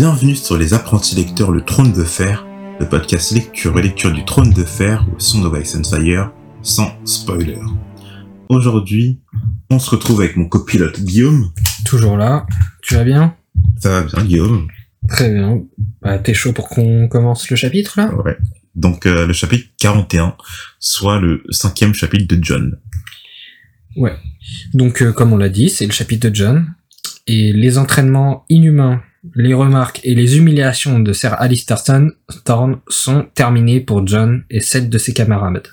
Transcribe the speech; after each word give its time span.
Bienvenue 0.00 0.34
sur 0.34 0.56
Les 0.56 0.72
Apprentis 0.72 1.14
Lecteurs, 1.14 1.50
le 1.50 1.60
Trône 1.60 1.92
de 1.92 2.04
Fer, 2.04 2.46
le 2.80 2.88
podcast 2.88 3.32
lecture 3.32 3.78
et 3.78 3.82
lecture 3.82 4.10
du 4.10 4.24
Trône 4.24 4.48
de 4.48 4.64
Fer 4.64 5.06
au 5.14 5.20
son 5.20 5.44
of 5.44 5.62
Ice 5.62 5.76
and 5.76 5.84
Fire, 5.84 6.32
sans 6.62 6.90
spoiler. 7.04 7.58
Aujourd'hui, 8.48 9.20
on 9.68 9.78
se 9.78 9.90
retrouve 9.90 10.22
avec 10.22 10.38
mon 10.38 10.48
copilote 10.48 11.02
Guillaume. 11.02 11.52
Toujours 11.84 12.16
là. 12.16 12.46
Tu 12.80 12.94
vas 12.94 13.04
bien? 13.04 13.36
Ça 13.78 13.90
va 13.90 14.02
bien, 14.04 14.24
Guillaume 14.24 14.68
Très 15.06 15.34
bien. 15.34 15.64
Bah, 16.00 16.18
T'es 16.18 16.32
chaud 16.32 16.54
pour 16.54 16.70
qu'on 16.70 17.06
commence 17.06 17.50
le 17.50 17.56
chapitre 17.56 18.00
là? 18.00 18.14
Ouais. 18.24 18.38
Donc, 18.76 19.04
euh, 19.04 19.26
le 19.26 19.34
chapitre 19.34 19.68
41, 19.80 20.34
soit 20.78 21.20
le 21.20 21.42
cinquième 21.50 21.92
chapitre 21.92 22.34
de 22.34 22.42
John. 22.42 22.78
Ouais. 23.96 24.16
Donc, 24.72 25.02
euh, 25.02 25.12
comme 25.12 25.34
on 25.34 25.36
l'a 25.36 25.50
dit, 25.50 25.68
c'est 25.68 25.84
le 25.84 25.92
chapitre 25.92 26.30
de 26.30 26.34
John. 26.34 26.74
Et 27.26 27.52
les 27.52 27.76
entraînements 27.76 28.46
inhumains, 28.48 29.02
les 29.34 29.54
remarques 29.54 30.00
et 30.02 30.14
les 30.14 30.38
humiliations 30.38 30.98
de 30.98 31.12
Sir 31.12 31.34
Alistair 31.38 31.82
Thorne 32.44 32.80
sont 32.88 33.26
terminés 33.34 33.80
pour 33.80 34.06
John 34.06 34.44
et 34.50 34.60
sept 34.60 34.88
de 34.88 34.98
ses 34.98 35.12
camarades. 35.12 35.68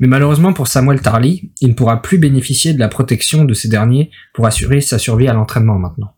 Mais 0.00 0.06
malheureusement 0.06 0.52
pour 0.52 0.68
Samuel 0.68 1.00
Tarly, 1.00 1.50
il 1.60 1.68
ne 1.68 1.74
pourra 1.74 2.02
plus 2.02 2.18
bénéficier 2.18 2.74
de 2.74 2.78
la 2.78 2.88
protection 2.88 3.44
de 3.44 3.54
ces 3.54 3.68
derniers 3.68 4.10
pour 4.34 4.46
assurer 4.46 4.80
sa 4.80 4.98
survie 4.98 5.28
à 5.28 5.32
l'entraînement 5.32 5.78
maintenant. 5.78 6.14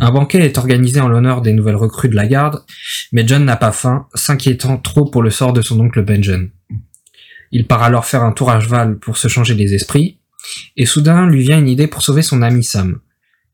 Un 0.00 0.10
banquet 0.10 0.44
est 0.44 0.58
organisé 0.58 1.00
en 1.00 1.08
l'honneur 1.08 1.40
des 1.40 1.52
nouvelles 1.52 1.76
recrues 1.76 2.08
de 2.08 2.16
la 2.16 2.26
garde, 2.26 2.64
mais 3.12 3.26
John 3.26 3.44
n'a 3.44 3.56
pas 3.56 3.72
faim, 3.72 4.08
s'inquiétant 4.14 4.76
trop 4.76 5.04
pour 5.04 5.22
le 5.22 5.30
sort 5.30 5.52
de 5.52 5.62
son 5.62 5.78
oncle 5.78 6.04
Benjen. 6.04 6.50
Il 7.52 7.66
part 7.66 7.84
alors 7.84 8.04
faire 8.04 8.24
un 8.24 8.32
tour 8.32 8.50
à 8.50 8.58
cheval 8.58 8.98
pour 8.98 9.16
se 9.16 9.28
changer 9.28 9.54
les 9.54 9.72
esprits, 9.72 10.18
et 10.76 10.84
soudain 10.84 11.28
lui 11.28 11.42
vient 11.42 11.58
une 11.58 11.68
idée 11.68 11.86
pour 11.86 12.02
sauver 12.02 12.22
son 12.22 12.42
ami 12.42 12.64
Sam. 12.64 12.98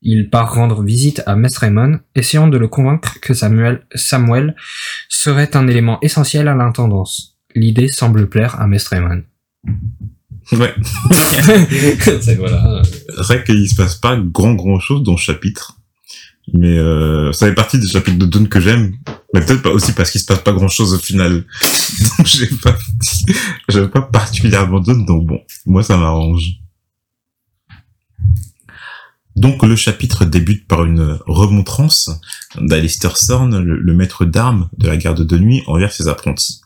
Il 0.01 0.29
part 0.29 0.53
rendre 0.53 0.83
visite 0.83 1.21
à 1.27 1.35
Mess 1.35 1.57
Raymond, 1.57 1.99
essayant 2.15 2.47
de 2.47 2.57
le 2.57 2.67
convaincre 2.67 3.19
que 3.21 3.33
Samuel, 3.33 3.85
Samuel 3.93 4.55
serait 5.09 5.55
un 5.55 5.67
élément 5.67 5.99
essentiel 6.01 6.47
à 6.47 6.55
l'intendance. 6.55 7.37
L'idée 7.55 7.87
semble 7.87 8.27
plaire 8.27 8.59
à 8.59 8.67
Mess 8.67 8.87
Raymond. 8.87 9.23
Ouais. 10.51 10.73
C'est 12.21 12.35
voilà. 12.35 12.81
C'est 12.83 13.21
vrai 13.21 13.43
qu'il 13.43 13.69
se 13.69 13.75
passe 13.75 13.95
pas 13.95 14.17
grand 14.17 14.53
grand 14.53 14.79
chose 14.79 15.03
dans 15.03 15.17
ce 15.17 15.23
chapitre. 15.23 15.77
Mais 16.53 16.77
euh, 16.77 17.31
ça 17.31 17.47
fait 17.47 17.53
partie 17.53 17.79
des 17.79 17.87
chapitres 17.87 18.17
de 18.17 18.31
John 18.31 18.49
que 18.49 18.59
j'aime. 18.59 18.93
Mais 19.33 19.41
peut-être 19.41 19.61
pas 19.61 19.69
aussi 19.69 19.93
parce 19.93 20.11
qu'il 20.11 20.19
se 20.19 20.25
passe 20.25 20.39
pas 20.39 20.51
grand 20.51 20.67
chose 20.67 20.93
au 20.93 20.97
final. 20.97 21.45
Donc 22.17 22.27
j'ai 22.27 22.47
pas, 22.47 22.75
j'aime 23.69 23.89
pas 23.89 24.01
particulièrement 24.01 24.83
John, 24.83 25.05
donc 25.05 25.27
bon, 25.27 25.39
moi 25.65 25.83
ça 25.83 25.95
m'arrange. 25.97 26.43
Donc 29.41 29.63
le 29.63 29.75
chapitre 29.75 30.23
débute 30.23 30.67
par 30.67 30.85
une 30.85 31.17
remontrance 31.25 32.11
d'Alistair 32.59 33.17
Thorne, 33.17 33.57
le, 33.57 33.93
maître 33.95 34.23
d'armes 34.23 34.69
de 34.77 34.85
la 34.85 34.97
garde 34.97 35.25
de 35.25 35.37
nuit, 35.39 35.63
envers 35.65 35.91
ses 35.91 36.07
apprentis. 36.07 36.61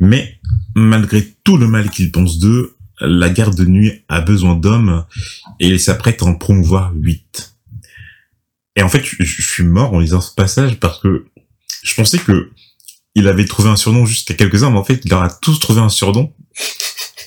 Mais 0.00 0.40
malgré 0.74 1.24
tout 1.44 1.56
le 1.56 1.68
mal 1.68 1.88
qu'il 1.90 2.10
pense 2.10 2.40
d'eux, 2.40 2.74
la 3.00 3.30
garde 3.30 3.54
de 3.54 3.64
nuit 3.64 4.02
a 4.08 4.20
besoin 4.20 4.56
d'hommes 4.56 5.04
et 5.60 5.68
il 5.68 5.78
s'apprête 5.78 6.22
à 6.22 6.26
en 6.26 6.34
promouvoir 6.34 6.92
huit. 6.92 7.56
Et 8.74 8.82
en 8.82 8.88
fait, 8.88 9.04
je, 9.04 9.22
je 9.22 9.42
suis 9.42 9.62
mort 9.62 9.94
en 9.94 10.00
lisant 10.00 10.20
ce 10.20 10.34
passage 10.34 10.80
parce 10.80 10.98
que 10.98 11.26
je 11.84 11.94
pensais 11.94 12.18
que 12.18 12.50
il 13.14 13.28
avait 13.28 13.44
trouvé 13.44 13.68
un 13.68 13.76
surnom 13.76 14.06
jusqu'à 14.06 14.34
quelques-uns, 14.34 14.70
mais 14.70 14.78
en 14.78 14.84
fait, 14.84 15.02
il 15.04 15.10
leur 15.12 15.22
a 15.22 15.30
tous 15.30 15.60
trouvé 15.60 15.80
un 15.80 15.88
surnom. 15.88 16.34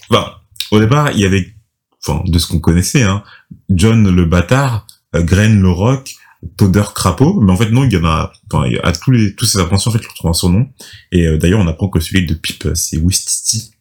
Enfin, 0.10 0.34
au 0.72 0.82
départ, 0.82 1.12
il 1.14 1.20
y 1.20 1.26
avait, 1.26 1.56
enfin, 2.06 2.24
de 2.26 2.40
ce 2.40 2.48
qu'on 2.48 2.60
connaissait, 2.60 3.04
hein, 3.04 3.24
John 3.70 4.10
le 4.14 4.26
bâtard, 4.26 4.88
euh, 5.16 5.22
Gren 5.24 5.62
le 5.62 5.70
roc, 5.70 6.16
Todder 6.56 6.84
crapaud, 6.96 7.42
mais 7.42 7.52
en 7.52 7.58
fait 7.58 7.70
non, 7.70 7.84
il 7.84 7.92
y 7.92 7.98
en 7.98 8.06
a, 8.06 8.32
enfin, 8.50 8.66
il 8.66 8.74
y 8.74 8.78
a- 8.78 8.86
à 8.86 8.94
tous 8.94 9.12
les, 9.12 9.36
tous 9.36 9.44
ces 9.46 9.60
apprentis 9.60 9.88
en 9.90 9.92
fait, 9.92 10.00
ils 10.02 10.08
retrouvent 10.08 10.32
un 10.32 10.34
surnom. 10.34 10.68
Et 11.12 11.28
euh, 11.28 11.38
d'ailleurs, 11.38 11.60
on 11.60 11.68
apprend 11.68 11.90
que 11.90 12.00
celui 12.00 12.26
de 12.26 12.34
Pip, 12.34 12.66
euh, 12.66 12.76
c'est 12.76 12.98
Wistiti. 12.98 13.72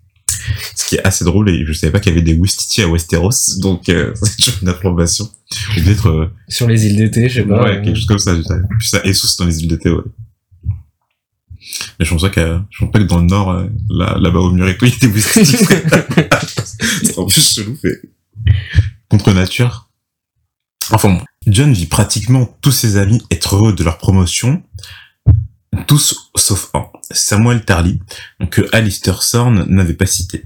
Ce 0.75 0.87
qui 0.89 0.97
est 0.97 1.05
assez 1.07 1.25
drôle, 1.25 1.49
et 1.51 1.65
je 1.65 1.73
savais 1.73 1.93
pas 1.93 2.01
qu'il 2.01 2.11
y 2.13 2.17
avait 2.17 2.25
des 2.25 2.35
Wistiti 2.35 2.83
à 2.83 2.89
Westeros, 2.89 3.31
donc 3.61 3.89
euh, 3.89 4.13
c'est 4.23 4.37
toujours 4.39 4.59
une 4.63 4.69
information. 4.71 5.29
Ou 5.77 5.81
peut-être 5.85 6.09
euh, 6.09 6.27
Sur 6.49 6.67
les 6.67 6.85
îles 6.87 6.97
d'été, 6.97 7.29
je 7.29 7.35
sais 7.43 7.47
pas. 7.47 7.63
ouais, 7.63 7.81
quelque 7.83 7.95
chose 7.97 8.07
comme 8.07 8.19
ça. 8.19 8.37
je 8.37 8.89
ça, 8.89 9.01
Essos 9.05 9.37
dans 9.39 9.47
les 9.47 9.63
îles 9.63 9.69
d'été, 9.69 9.91
ouais. 9.91 10.03
Mais 11.99 12.05
je 12.05 12.11
pense 12.11 12.23
pas 12.23 12.31
que, 12.31 12.61
je 12.71 12.79
pense 12.79 12.93
pas 12.93 12.99
que 12.99 13.05
dans 13.05 13.19
le 13.19 13.27
nord, 13.27 13.51
euh, 13.51 13.67
là, 13.91 14.17
là-bas 14.19 14.41
au 14.41 14.51
mur 14.51 14.69
et 14.69 14.77
tout, 14.77 14.87
il 14.87 14.93
y 14.93 14.97
a 14.97 14.99
des 14.99 15.07
Wistiti. 15.07 15.57
c'est 17.03 17.19
en 17.19 17.27
plus 17.27 17.55
chelou, 17.55 17.77
fait. 17.77 18.03
Contre 19.09 19.33
nature. 19.33 19.89
Enfin 20.91 21.11
bon. 21.11 21.21
John 21.47 21.73
vit 21.73 21.87
pratiquement 21.87 22.57
tous 22.61 22.73
ses 22.73 22.97
amis 22.97 23.23
être 23.31 23.57
heureux 23.57 23.73
de 23.73 23.83
leur 23.83 23.99
promotion. 23.99 24.63
Tous 25.87 26.31
sauf 26.35 26.71
un. 26.75 26.87
Samuel 27.11 27.65
Tarly, 27.65 28.01
que 28.51 28.63
Alistair 28.73 29.21
Thorne 29.21 29.65
n'avait 29.69 29.95
pas 29.95 30.07
cité. 30.07 30.45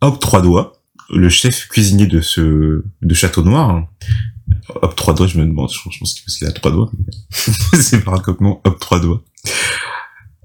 Hop 0.00 0.20
Trois 0.20 0.42
Doigts, 0.42 0.80
le 1.10 1.28
chef 1.28 1.66
cuisinier 1.68 2.06
de 2.06 2.20
ce, 2.20 2.84
de 3.02 3.14
Château 3.14 3.42
Noir. 3.42 3.88
Hop 4.68 4.94
Trois 4.96 5.14
Doigts, 5.14 5.26
je 5.26 5.38
me 5.38 5.46
demande, 5.46 5.70
je 5.72 5.98
pense 5.98 6.14
qu'il 6.14 6.46
a 6.46 6.52
trois 6.52 6.70
doigts. 6.70 6.90
c'est 7.30 8.04
pas 8.04 8.12
un 8.12 8.44
Hop 8.64 8.78
Trois 8.80 9.00
Doigts. 9.00 9.22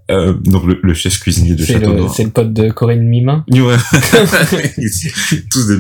Euh, 0.10 0.34
donc 0.34 0.66
le, 0.66 0.80
le 0.82 0.94
chef 0.96 1.20
cuisinier 1.20 1.54
de 1.54 1.64
Château 1.64 1.94
Noir. 1.94 2.14
c'est 2.14 2.24
le 2.24 2.32
pote 2.32 2.52
de 2.52 2.70
Corinne 2.72 3.08
Mimin. 3.08 3.46
Ouais. 3.52 3.60
Tous 5.52 5.68
des 5.68 5.78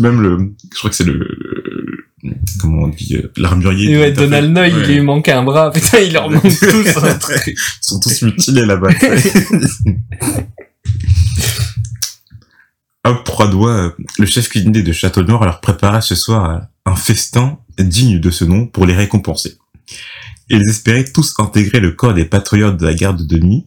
Même 0.00 0.20
le, 0.20 0.52
je 0.72 0.78
crois 0.78 0.90
que 0.90 0.96
c'est 0.96 1.04
le, 1.04 1.12
le- 1.14 2.34
comment 2.60 2.82
on 2.84 2.88
dit, 2.88 3.14
euh, 3.16 3.30
l'armurier. 3.36 3.96
Ouais, 3.96 4.10
Donald 4.12 4.52
Noy, 4.52 4.72
Ouais. 4.74 4.80
il 4.88 4.94
lui 4.94 5.00
manque 5.00 5.28
un 5.28 5.44
bras. 5.44 5.70
Putain, 5.70 5.98
il 6.00 6.12
leur 6.12 6.28
manque 6.28 6.42
tous. 6.58 6.96
hein. 6.98 7.18
Ils 7.46 7.54
sont 7.80 8.00
tous 8.00 8.22
mutilés 8.22 8.66
là-bas. 8.66 8.88
Hop, 13.04 13.24
trois 13.24 13.48
doigts, 13.48 13.94
le 14.18 14.26
chef 14.26 14.48
cuisinier 14.48 14.82
de 14.82 14.92
Château 14.92 15.22
Noir 15.22 15.44
leur 15.44 15.60
prépara 15.60 16.00
ce 16.00 16.14
soir 16.14 16.62
un 16.84 16.96
festin 16.96 17.58
digne 17.78 18.18
de 18.18 18.30
ce 18.30 18.44
nom 18.44 18.66
pour 18.66 18.86
les 18.86 18.94
récompenser. 18.94 19.56
Ils 20.50 20.68
espéraient 20.68 21.04
tous 21.04 21.34
intégrer 21.38 21.80
le 21.80 21.92
corps 21.92 22.14
des 22.14 22.24
patriotes 22.24 22.76
de 22.76 22.86
la 22.86 22.94
garde 22.94 23.26
de 23.26 23.38
nuit, 23.38 23.66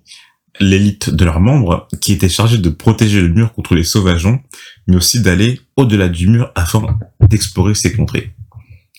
l'élite 0.59 1.09
de 1.09 1.25
leurs 1.25 1.39
membres, 1.39 1.87
qui 2.01 2.13
était 2.13 2.29
chargée 2.29 2.57
de 2.57 2.69
protéger 2.69 3.21
le 3.21 3.29
mur 3.29 3.53
contre 3.53 3.75
les 3.75 3.83
sauvageons, 3.83 4.39
mais 4.87 4.95
aussi 4.95 5.21
d'aller 5.21 5.61
au-delà 5.75 6.09
du 6.09 6.27
mur 6.27 6.51
afin 6.55 6.99
d'explorer 7.21 7.75
ces 7.75 7.93
contrées. 7.93 8.35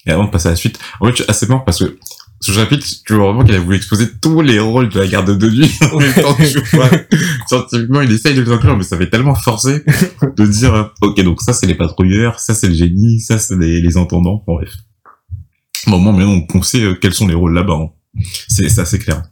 Et 0.06 0.10
avant 0.10 0.25
de 0.25 0.31
passer 0.31 0.48
à 0.48 0.50
la 0.50 0.56
suite, 0.56 0.78
en 1.00 1.06
fait, 1.06 1.12
je 1.12 1.22
suis 1.22 1.31
assez 1.31 1.47
mort 1.47 1.65
parce 1.65 1.78
que 1.78 1.98
ce 2.41 2.50
chapitre, 2.50 2.84
tu 3.06 3.15
vois 3.15 3.26
vraiment 3.26 3.44
qu'il 3.44 3.54
a 3.54 3.60
voulu 3.60 3.76
exposer 3.76 4.09
tous 4.20 4.41
les 4.43 4.59
rôles 4.59 4.88
de 4.88 4.99
la 4.99 5.06
garde 5.06 5.38
de 5.38 5.49
nuit 5.49 5.70
en 5.93 5.99
même 5.99 6.12
temps 6.12 6.37
je 6.41 6.59
vois. 6.76 6.91
Scientifiquement, 7.47 8.00
il 8.00 8.10
essaye 8.10 8.34
de 8.34 8.43
les 8.43 8.50
inclure, 8.50 8.76
mais 8.76 8.82
ça 8.82 8.99
fait 8.99 9.09
tellement 9.09 9.37
forcé 9.37 9.84
de 10.37 10.47
dire, 10.47 10.75
euh, 10.75 10.84
ok, 11.03 11.20
donc 11.22 11.41
ça 11.41 11.53
c'est 11.53 11.66
les 11.66 11.76
patrouilleurs, 11.76 12.41
ça 12.41 12.54
c'est 12.54 12.66
le 12.66 12.75
génie, 12.75 13.20
ça 13.20 13.38
c'est 13.38 13.56
les, 13.56 13.81
les 13.81 13.97
entendants, 13.97 14.43
bon, 14.44 14.56
bref. 14.56 14.70
Bon, 15.87 15.97
au 15.97 15.98
moins, 16.00 16.12
maintenant, 16.12 16.47
on 16.54 16.62
sait 16.62 16.82
euh, 16.82 16.94
quels 16.94 17.15
sont 17.15 17.26
les 17.26 17.34
rôles 17.34 17.54
là-bas. 17.54 17.75
hein. 17.75 17.91
C'est 18.48 18.69
c'est 18.69 18.81
assez 18.81 18.98
clair. 18.98 19.22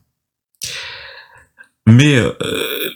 Mais 1.87 2.15
euh, 2.17 2.33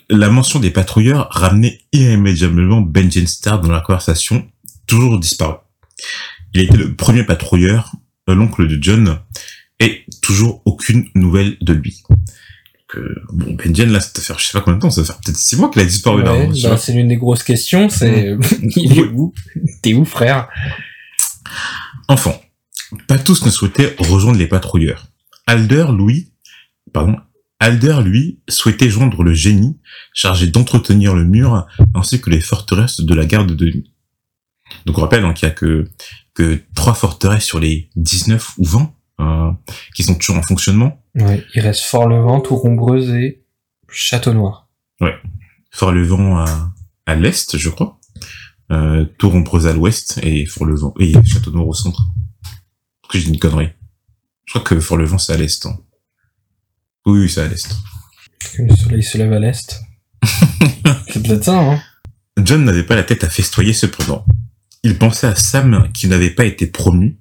la 0.09 0.29
mention 0.29 0.61
des 0.61 0.71
patrouilleurs 0.71 1.29
ramenait 1.31 1.81
irrémédiablement 1.93 2.81
Benjen 2.81 3.27
Starr 3.27 3.61
dans 3.61 3.73
la 3.73 3.81
conversation, 3.81 4.47
toujours 4.87 5.19
disparu. 5.19 5.57
Il 6.53 6.61
était 6.61 6.77
le 6.77 6.95
premier 6.95 7.25
patrouilleur, 7.25 7.93
euh, 8.29 8.35
l'oncle 8.35 8.69
de 8.69 8.79
John, 8.81 9.19
et 9.81 10.05
toujours 10.23 10.63
aucune 10.65 11.09
nouvelle 11.15 11.57
de 11.61 11.73
lui. 11.73 12.03
Que, 12.89 13.01
bon, 13.33 13.55
Benjen, 13.55 13.91
là, 13.91 14.01
ça 14.01 14.11
doit 14.15 14.23
faire, 14.23 14.39
je 14.39 14.47
sais 14.47 14.53
pas 14.53 14.61
combien 14.61 14.77
de 14.77 14.83
temps, 14.83 14.91
ça 14.91 15.03
faire 15.05 15.19
peut-être 15.25 15.37
six 15.37 15.57
mois 15.57 15.71
qu'il 15.71 15.83
a 15.83 15.85
disparu. 15.85 16.23
Ouais, 16.23 16.29
hein, 16.29 16.49
bah, 16.49 16.69
vois. 16.69 16.79
c'est 16.79 16.93
l'une 16.93 17.09
des 17.09 17.17
grosses 17.17 17.43
questions, 17.43 17.89
c'est 17.89 18.37
il 18.77 18.99
est 18.99 19.09
où? 19.09 19.33
T'es 19.83 19.95
où 19.95 20.05
frère? 20.05 20.49
Enfin, 22.09 22.35
pas 23.07 23.19
tous 23.19 23.45
ne 23.45 23.51
souhaitaient 23.51 23.95
rejoindre 23.99 24.39
les 24.39 24.47
patrouilleurs. 24.47 25.07
Alder, 25.47 25.87
Louis, 25.91 26.33
pardon, 26.93 27.17
Alder, 27.61 27.99
lui, 28.03 28.41
souhaitait 28.49 28.91
joindre 28.91 29.23
le 29.23 29.33
génie 29.33 29.79
chargé 30.13 30.47
d'entretenir 30.47 31.15
le 31.15 31.25
mur 31.25 31.67
ainsi 31.95 32.21
que 32.21 32.31
les 32.31 32.41
forteresses 32.41 33.01
de 33.01 33.15
la 33.15 33.27
garde 33.27 33.53
de 33.53 33.65
nuit. 33.67 33.93
Donc 34.87 34.99
on 34.99 35.03
rappelle 35.03 35.25
hein, 35.25 35.33
qu'il 35.33 35.49
y 35.49 35.51
a 35.51 35.55
que, 35.55 35.89
que 36.35 36.61
trois 36.75 36.95
forteresses 36.95 37.45
sur 37.45 37.61
les 37.61 37.91
19 37.97 38.55
ou 38.59 38.65
20 38.65 38.93
euh, 39.21 39.51
qui 39.95 40.03
sont 40.03 40.15
toujours 40.15 40.37
en 40.37 40.43
fonctionnement. 40.43 41.03
Ouais, 41.15 41.45
il 41.55 41.63
reste 41.63 41.83
Fort-le-Vent, 41.83 42.41
Tourombreuse 42.41 43.11
et 43.11 43.45
Château-Noir. 43.89 44.69
Fort-le-Vent 45.71 46.39
à, 46.39 46.73
à 47.07 47.15
l'est, 47.15 47.57
je 47.57 47.69
crois. 47.71 47.99
Euh, 48.73 49.05
Tour-Ombreuse 49.19 49.67
à 49.67 49.73
l'ouest 49.73 50.19
et 50.23 50.47
Fort-le-Vent 50.47 50.95
et 50.99 51.13
Château-Noir 51.25 51.69
au 51.69 51.75
centre. 51.75 52.03
Que 53.09 53.19
j'ai 53.19 53.25
dit 53.27 53.33
une 53.33 53.39
connerie. 53.39 53.71
Je 54.47 54.53
crois 54.53 54.63
que 54.63 54.81
Fort-le-Vent 54.81 55.19
c'est 55.19 55.33
à 55.33 55.37
l'est. 55.37 55.65
hein. 55.67 55.79
Oui, 57.07 57.21
oui, 57.21 57.31
c'est 57.31 57.43
à 57.43 57.49
l'est. 57.49 57.69
Que 58.55 58.63
le 58.63 58.75
soleil 58.77 59.03
se 59.03 59.19
lève 59.19 59.33
à 59.33 59.39
l'est. 59.39 59.81
c'est 61.09 61.23
peut-être 61.23 61.45
ça, 61.45 61.59
hein 61.61 61.81
John 62.39 62.65
n'avait 62.65 62.83
pas 62.83 62.97
la 62.97 63.05
tête 63.05 63.25
à 63.25 63.31
festoyer 63.31 63.73
cependant. 63.73 64.25
Il 64.83 64.99
pensait 64.99 65.27
à 65.27 65.35
Sam 65.35 65.91
qui 65.93 66.09
n'avait 66.09 66.31
pas 66.31 66.45
été 66.45 66.67
promu 66.67 67.19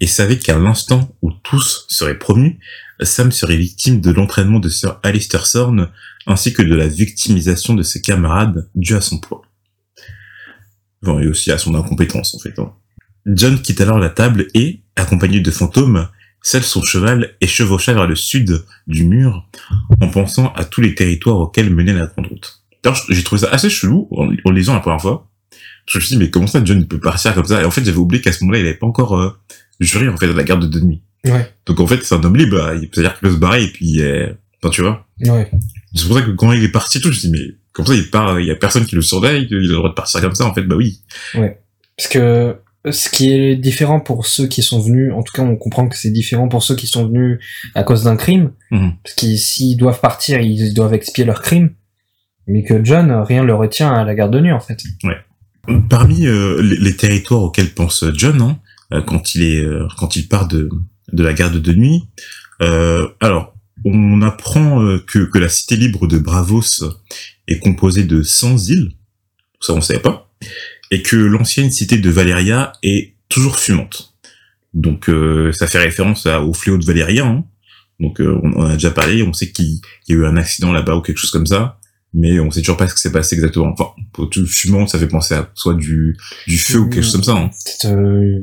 et 0.00 0.06
savait 0.06 0.38
qu'à 0.38 0.58
l'instant 0.58 1.14
où 1.22 1.30
tous 1.32 1.86
seraient 1.88 2.18
promus, 2.18 2.58
Sam 3.02 3.32
serait 3.32 3.56
victime 3.56 4.00
de 4.00 4.10
l'entraînement 4.10 4.58
de 4.58 4.68
Sir 4.68 4.98
Alistair 5.02 5.48
Thorne 5.48 5.90
ainsi 6.26 6.52
que 6.52 6.62
de 6.62 6.74
la 6.74 6.88
victimisation 6.88 7.74
de 7.74 7.82
ses 7.82 8.00
camarades 8.02 8.68
due 8.74 8.96
à 8.96 9.00
son 9.00 9.18
poids. 9.18 9.42
Bon, 11.02 11.18
et 11.20 11.26
aussi 11.26 11.50
à 11.50 11.58
son 11.58 11.74
incompétence 11.74 12.34
en 12.34 12.38
fait. 12.38 12.58
Hein. 12.58 12.72
John 13.26 13.60
quitte 13.60 13.80
alors 13.80 13.98
la 13.98 14.10
table 14.10 14.46
et, 14.54 14.80
accompagné 14.96 15.40
de 15.40 15.50
fantômes, 15.50 16.08
selle 16.42 16.62
son 16.62 16.82
cheval 16.82 17.34
et 17.40 17.46
chevaucha 17.46 17.92
vers 17.92 18.06
le 18.06 18.16
sud 18.16 18.64
du 18.86 19.04
mur 19.04 19.46
en 20.00 20.08
pensant 20.08 20.52
à 20.54 20.64
tous 20.64 20.80
les 20.80 20.94
territoires 20.94 21.38
auxquels 21.38 21.70
menait 21.70 21.92
la 21.92 22.06
grande 22.06 22.26
route. 22.26 22.62
D'ailleurs, 22.82 23.00
j'ai 23.08 23.22
trouvé 23.22 23.42
ça 23.42 23.48
assez 23.50 23.68
chelou 23.68 24.08
en, 24.12 24.30
en 24.44 24.50
lisant 24.50 24.74
la 24.74 24.80
première 24.80 25.00
fois. 25.00 25.28
Je 25.86 25.98
me 25.98 26.02
suis 26.02 26.16
dit, 26.16 26.22
mais 26.22 26.30
comment 26.30 26.46
ça 26.46 26.62
John 26.64 26.86
peut 26.86 27.00
partir 27.00 27.34
comme 27.34 27.44
ça? 27.44 27.60
Et 27.60 27.64
en 27.64 27.70
fait, 27.70 27.84
j'avais 27.84 27.98
oublié 27.98 28.22
qu'à 28.22 28.32
ce 28.32 28.42
moment-là, 28.44 28.60
il 28.60 28.64
n'avait 28.64 28.76
pas 28.76 28.86
encore 28.86 29.18
euh, 29.18 29.30
juré 29.80 30.08
en 30.08 30.16
fait 30.16 30.28
de 30.28 30.32
la 30.32 30.44
garde 30.44 30.68
de 30.68 30.80
nuit. 30.80 31.02
Ouais. 31.24 31.52
Donc 31.66 31.80
en 31.80 31.86
fait, 31.86 32.02
c'est 32.02 32.14
un 32.14 32.24
homme 32.24 32.36
libre, 32.36 32.58
c'est-à-dire 32.92 33.12
qu'il 33.18 33.28
peut 33.28 33.34
se 33.34 33.38
barrer 33.38 33.64
et 33.64 33.72
puis... 33.72 34.00
Euh... 34.00 34.32
Enfin, 34.62 34.70
tu 34.70 34.82
vois 34.82 35.06
Ouais. 35.20 35.50
C'est 35.94 36.06
pour 36.06 36.16
ça 36.16 36.22
que 36.22 36.30
quand 36.30 36.52
il 36.52 36.62
est 36.62 36.68
parti, 36.68 37.00
tout, 37.00 37.08
je 37.08 37.14
me 37.14 37.18
suis 37.18 37.28
dit, 37.30 37.32
mais 37.32 37.54
comme 37.72 37.86
ça, 37.86 37.94
il 37.94 38.08
part, 38.10 38.38
il 38.40 38.46
y 38.46 38.50
a 38.50 38.56
personne 38.56 38.86
qui 38.86 38.94
le 38.94 39.02
surveille, 39.02 39.46
il 39.50 39.56
a 39.56 39.60
le 39.60 39.74
droit 39.74 39.88
de 39.88 39.94
partir 39.94 40.20
comme 40.20 40.34
ça, 40.34 40.44
en 40.44 40.54
fait, 40.54 40.62
bah 40.62 40.76
oui. 40.76 41.00
Parce 41.32 42.08
que 42.08 42.56
ce 42.88 43.10
qui 43.10 43.30
est 43.32 43.56
différent 43.56 44.00
pour 44.00 44.26
ceux 44.26 44.46
qui 44.46 44.62
sont 44.62 44.80
venus, 44.80 45.12
en 45.12 45.22
tout 45.22 45.32
cas 45.34 45.42
on 45.42 45.56
comprend 45.56 45.86
que 45.88 45.96
c'est 45.96 46.10
différent 46.10 46.48
pour 46.48 46.62
ceux 46.62 46.74
qui 46.76 46.86
sont 46.86 47.06
venus 47.06 47.38
à 47.74 47.82
cause 47.82 48.04
d'un 48.04 48.16
crime, 48.16 48.52
Mhm. 48.70 48.92
parce 49.02 49.14
qu'ils 49.14 49.38
s'ils 49.38 49.76
doivent 49.76 50.00
partir, 50.00 50.40
ils 50.40 50.72
doivent 50.72 50.94
expier 50.94 51.24
leur 51.24 51.42
crime, 51.42 51.74
mais 52.46 52.62
que 52.64 52.82
John, 52.84 53.10
rien 53.26 53.42
ne 53.42 53.46
le 53.46 53.54
retient 53.54 53.92
à 53.92 54.04
la 54.04 54.14
garde 54.14 54.32
de 54.32 54.40
nuit 54.40 54.52
en 54.52 54.60
fait. 54.60 54.82
Parmi 55.90 56.26
euh, 56.26 56.62
les, 56.62 56.76
les 56.76 56.96
territoires 56.96 57.42
auxquels 57.42 57.70
pense 57.74 58.04
John, 58.14 58.40
hein, 58.40 58.58
euh, 58.92 59.02
quand 59.02 59.34
il 59.34 59.42
est, 59.42 59.60
euh, 59.62 59.86
quand 59.98 60.16
il 60.16 60.26
part 60.26 60.48
de, 60.48 60.68
de 61.12 61.22
la 61.22 61.32
garde 61.34 61.58
de 61.60 61.72
nuit, 61.74 62.04
euh, 62.62 63.06
alors 63.20 63.54
on 63.84 64.20
apprend 64.22 64.98
que, 65.06 65.20
que 65.20 65.38
la 65.38 65.48
cité 65.48 65.76
libre 65.76 66.06
de 66.06 66.18
Bravos 66.18 66.84
est 67.48 67.58
composée 67.58 68.04
de 68.04 68.22
100 68.22 68.68
îles, 68.68 68.92
ça 69.60 69.72
on 69.74 69.80
savait 69.80 70.00
pas, 70.00 70.30
et 70.90 71.02
que 71.02 71.16
l'ancienne 71.16 71.70
cité 71.70 71.98
de 71.98 72.10
Valéria 72.10 72.72
est 72.82 73.14
toujours 73.28 73.58
fumante. 73.58 74.14
Donc 74.74 75.08
euh, 75.08 75.52
ça 75.52 75.66
fait 75.66 75.78
référence 75.78 76.26
à- 76.26 76.42
au 76.42 76.52
fléau 76.52 76.78
de 76.78 76.84
Valéria. 76.84 77.26
hein. 77.26 77.44
Donc 77.98 78.20
euh, 78.20 78.38
on, 78.42 78.52
on 78.54 78.64
a 78.66 78.72
déjà 78.74 78.90
parlé, 78.90 79.22
on 79.22 79.32
sait 79.32 79.50
qu'il 79.50 79.80
y 80.08 80.12
a 80.12 80.14
eu 80.14 80.24
un 80.26 80.36
accident 80.36 80.72
là-bas 80.72 80.96
ou 80.96 81.02
quelque 81.02 81.18
chose 81.18 81.30
comme 81.30 81.46
ça, 81.46 81.78
mais 82.14 82.40
on 82.40 82.50
sait 82.50 82.60
toujours 82.60 82.76
pas 82.76 82.88
ce 82.88 82.94
qui 82.94 83.00
s'est 83.00 83.12
passé 83.12 83.34
exactement. 83.36 83.72
Enfin, 83.72 83.90
pour 84.12 84.30
tout 84.30 84.46
fumant, 84.46 84.86
ça 84.86 84.98
fait 84.98 85.06
penser 85.08 85.34
à 85.34 85.50
soit 85.54 85.74
du, 85.74 86.16
du 86.46 86.58
feu 86.58 86.78
ou 86.78 86.88
quelque 86.88 87.02
chose 87.02 87.12
comme 87.12 87.24
ça. 87.24 87.32
hein. 87.32 87.50
Peut-être 87.64 87.94
euh, 87.94 88.42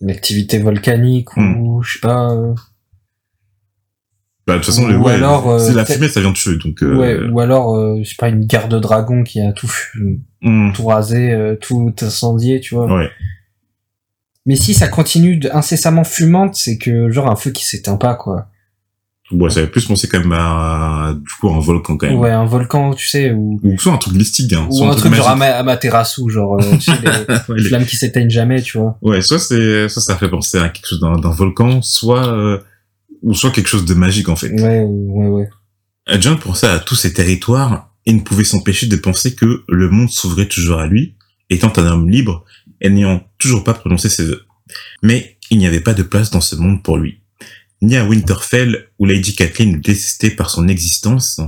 une 0.00 0.10
activité 0.10 0.58
volcanique 0.58 1.36
ou 1.36 1.82
je 1.82 1.94
sais 1.94 1.98
pas. 2.00 2.36
Bah, 4.48 4.54
de 4.54 4.58
toute 4.58 4.66
façon, 4.66 4.84
Ou 4.84 4.88
le, 4.88 4.96
ouais, 4.98 5.12
alors, 5.12 5.48
euh, 5.50 5.58
c'est 5.58 5.74
la 5.74 5.84
fumée, 5.84 6.08
ça 6.08 6.20
vient 6.20 6.32
de 6.32 6.38
feu. 6.38 6.56
Donc, 6.56 6.82
euh, 6.82 6.96
Ouais, 6.96 7.20
ou 7.30 7.38
alors 7.38 7.76
euh, 7.76 8.00
je 8.02 8.08
sais 8.08 8.14
pas 8.18 8.28
une 8.30 8.46
garde 8.46 8.70
de 8.72 8.78
dragon 8.78 9.22
qui 9.22 9.40
a 9.40 9.52
tout 9.52 9.70
hum, 10.42 10.72
tout 10.74 10.86
rasé, 10.86 11.30
euh, 11.32 11.54
tout 11.54 11.94
incendié, 12.00 12.58
tu 12.60 12.74
vois. 12.74 12.86
ouais. 12.92 13.10
Mais 14.46 14.56
si 14.56 14.72
ça 14.72 14.88
continue 14.88 15.38
incessamment 15.52 16.04
fumante, 16.04 16.54
c'est 16.54 16.78
que 16.78 17.10
genre 17.10 17.28
un 17.28 17.36
feu 17.36 17.50
qui 17.50 17.64
s'éteint 17.64 17.96
pas 17.96 18.14
quoi. 18.14 18.46
Ouais, 19.30 19.50
ça 19.50 19.60
avait 19.60 19.68
plus 19.68 19.84
pensé 19.84 20.08
quand 20.08 20.20
même 20.20 20.32
à, 20.32 21.12
du 21.14 21.30
coup, 21.38 21.50
un 21.50 21.60
volcan 21.60 21.98
quand 21.98 22.06
même. 22.06 22.16
Ouais, 22.18 22.30
un 22.30 22.46
volcan, 22.46 22.94
tu 22.94 23.06
sais, 23.06 23.30
ou 23.32 23.60
Ou 23.62 23.78
soit 23.78 23.92
un 23.92 23.98
truc 23.98 24.14
mystique, 24.14 24.50
hein. 24.54 24.66
ou 24.70 24.74
soit 24.74 24.88
un 24.90 24.94
truc 24.94 25.12
genre 25.12 25.36
magique. 25.36 25.42
Ama- 25.52 25.58
Amaterasu, 25.58 26.30
genre 26.30 26.54
euh, 26.58 26.62
tu 26.78 26.80
sais, 26.80 26.92
les, 27.02 27.08
Ouais, 27.08 27.38
les 27.50 27.62
les- 27.62 27.68
flammes 27.68 27.84
qui 27.84 27.96
s'éteignent 27.96 28.30
jamais, 28.30 28.62
tu 28.62 28.78
vois. 28.78 28.96
ouais, 29.02 29.20
soit 29.20 29.38
c'est, 29.38 29.90
soit 29.90 30.00
ça 30.00 30.16
fait 30.16 30.30
penser 30.30 30.56
à 30.56 30.70
quelque 30.70 30.86
chose 30.86 31.00
d'un 31.00 31.30
volcan, 31.30 31.82
soit, 31.82 32.26
euh, 32.26 32.58
ou 33.22 33.34
soit 33.34 33.50
quelque 33.50 33.68
chose 33.68 33.84
de 33.84 33.94
magique, 33.94 34.28
en 34.28 34.36
fait. 34.36 34.50
Ouais, 34.50 34.82
ouais, 34.82 35.26
ouais. 35.26 35.48
John 36.20 36.38
pensait 36.38 36.66
à 36.66 36.78
tous 36.78 36.94
ces 36.94 37.12
territoires 37.12 37.94
et 38.06 38.12
ne 38.12 38.20
pouvait 38.20 38.44
s'empêcher 38.44 38.86
de 38.86 38.96
penser 38.96 39.34
que 39.34 39.64
le 39.68 39.90
monde 39.90 40.10
s'ouvrait 40.10 40.48
toujours 40.48 40.78
à 40.78 40.86
lui, 40.86 41.16
étant 41.50 41.72
un 41.76 41.86
homme 41.86 42.08
libre 42.08 42.44
et 42.80 42.88
n'ayant 42.88 43.22
toujours 43.38 43.64
pas 43.64 43.74
prononcé 43.74 44.08
ses 44.08 44.24
vœux. 44.24 44.44
Mais 45.02 45.38
il 45.50 45.58
n'y 45.58 45.66
avait 45.66 45.80
pas 45.80 45.94
de 45.94 46.02
place 46.02 46.30
dans 46.30 46.40
ce 46.40 46.56
monde 46.56 46.82
pour 46.82 46.96
lui. 46.96 47.20
Ni 47.82 47.96
à 47.96 48.06
Winterfell, 48.06 48.88
où 48.98 49.04
Lady 49.04 49.34
Kathleen 49.34 49.74
le 49.74 49.80
détestait 49.80 50.30
par 50.30 50.50
son 50.50 50.68
existence, 50.68 51.40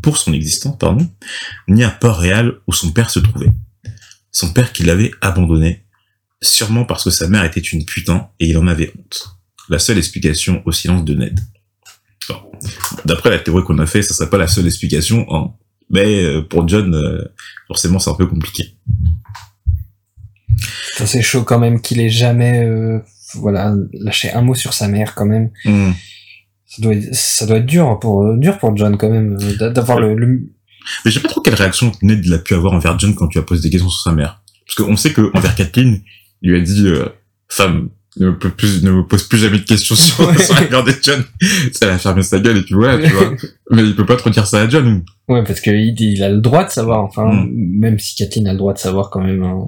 pour 0.00 0.16
son 0.16 0.32
existence, 0.32 0.78
pardon, 0.78 1.10
ni 1.68 1.82
à 1.84 1.90
Port-Réal, 1.90 2.60
où 2.66 2.72
son 2.72 2.92
père 2.92 3.10
se 3.10 3.18
trouvait. 3.18 3.50
Son 4.30 4.52
père 4.52 4.72
qui 4.72 4.84
l'avait 4.84 5.10
abandonné, 5.20 5.84
sûrement 6.40 6.84
parce 6.84 7.04
que 7.04 7.10
sa 7.10 7.28
mère 7.28 7.44
était 7.44 7.60
une 7.60 7.84
putain 7.84 8.28
et 8.38 8.48
il 8.48 8.58
en 8.58 8.66
avait 8.66 8.92
honte. 8.98 9.38
La 9.72 9.78
seule 9.78 9.96
explication 9.96 10.62
au 10.66 10.70
silence 10.72 11.02
de 11.02 11.14
Ned. 11.14 11.40
Bon. 12.28 12.36
D'après 13.06 13.30
la 13.30 13.38
théorie 13.38 13.64
qu'on 13.64 13.78
a 13.78 13.86
fait, 13.86 14.02
ça 14.02 14.12
serait 14.12 14.28
pas 14.28 14.36
la 14.36 14.46
seule 14.46 14.66
explication, 14.66 15.26
hein. 15.34 15.54
Mais 15.88 16.22
euh, 16.24 16.42
pour 16.42 16.68
John, 16.68 16.94
euh, 16.94 17.24
forcément, 17.68 17.98
c'est 17.98 18.10
un 18.10 18.14
peu 18.14 18.26
compliqué. 18.26 18.76
C'est 21.04 21.22
chaud 21.22 21.42
quand 21.42 21.58
même 21.58 21.80
qu'il 21.80 22.00
ait 22.00 22.10
jamais, 22.10 22.64
euh, 22.66 22.98
voilà, 23.36 23.74
lâché 23.94 24.30
un 24.30 24.42
mot 24.42 24.54
sur 24.54 24.74
sa 24.74 24.88
mère 24.88 25.14
quand 25.14 25.24
même. 25.26 25.50
Hmm. 25.64 25.92
Ça 26.66 26.82
doit, 26.82 26.94
être, 26.94 27.14
ça 27.14 27.46
doit 27.46 27.56
être 27.56 27.66
dur 27.66 27.98
pour, 27.98 28.24
euh, 28.24 28.36
dur 28.36 28.58
pour 28.58 28.76
John 28.76 28.98
quand 28.98 29.08
même 29.10 29.36
d'a- 29.58 29.70
d'avoir 29.70 29.98
le, 30.00 30.14
le, 30.14 30.26
Mais 31.04 31.10
je 31.10 31.12
sais 31.12 31.20
pas 31.20 31.28
trop 31.28 31.40
quelle 31.40 31.54
réaction 31.54 31.92
Ned 32.02 32.30
a 32.30 32.38
pu 32.38 32.52
avoir 32.54 32.74
envers 32.74 32.98
John 32.98 33.14
quand 33.14 33.28
tu 33.28 33.38
as 33.38 33.42
posé 33.42 33.62
des 33.62 33.70
questions 33.70 33.88
sur 33.90 34.02
sa 34.02 34.12
mère. 34.12 34.42
Parce 34.66 34.76
qu'on 34.76 34.96
sait 34.96 35.12
que 35.14 35.30
envers 35.34 35.54
Kathleen, 35.54 36.02
il 36.42 36.50
lui 36.50 36.58
a 36.58 36.60
dit 36.62 36.86
euh, 36.88 37.06
femme, 37.48 37.88
ne 38.18 38.26
me, 38.26 38.38
pose 38.38 38.52
plus, 38.56 38.82
ne 38.82 38.90
me 38.90 39.06
pose 39.06 39.22
plus 39.24 39.38
jamais 39.38 39.58
de 39.58 39.64
questions 39.64 39.94
sur, 39.94 40.20
Ouais. 40.28 40.36
sur 40.42 40.54
la 40.54 40.68
mère 40.68 40.84
de 40.84 40.92
John. 41.02 41.24
Ça 41.72 41.92
a 41.94 41.98
fermé 41.98 42.22
sa 42.22 42.38
gueule 42.40 42.58
et 42.58 42.62
puis 42.62 42.74
voilà, 42.74 43.02
tu 43.02 43.12
vois. 43.14 43.32
Mais 43.70 43.82
il 43.84 43.96
peut 43.96 44.04
pas 44.06 44.16
trop 44.16 44.28
dire 44.30 44.46
ça 44.46 44.60
à 44.62 44.68
John. 44.68 45.02
Ouais, 45.28 45.42
parce 45.44 45.60
qu'il 45.60 45.98
il 46.00 46.22
a 46.22 46.28
le 46.28 46.40
droit 46.40 46.64
de 46.64 46.70
savoir, 46.70 47.02
enfin, 47.04 47.32
Mm. 47.32 47.48
même 47.78 47.98
si 47.98 48.14
Kathleen 48.16 48.48
a 48.48 48.52
le 48.52 48.58
droit 48.58 48.74
de 48.74 48.78
savoir 48.78 49.08
quand 49.10 49.22
même. 49.22 49.42
Hein. 49.42 49.66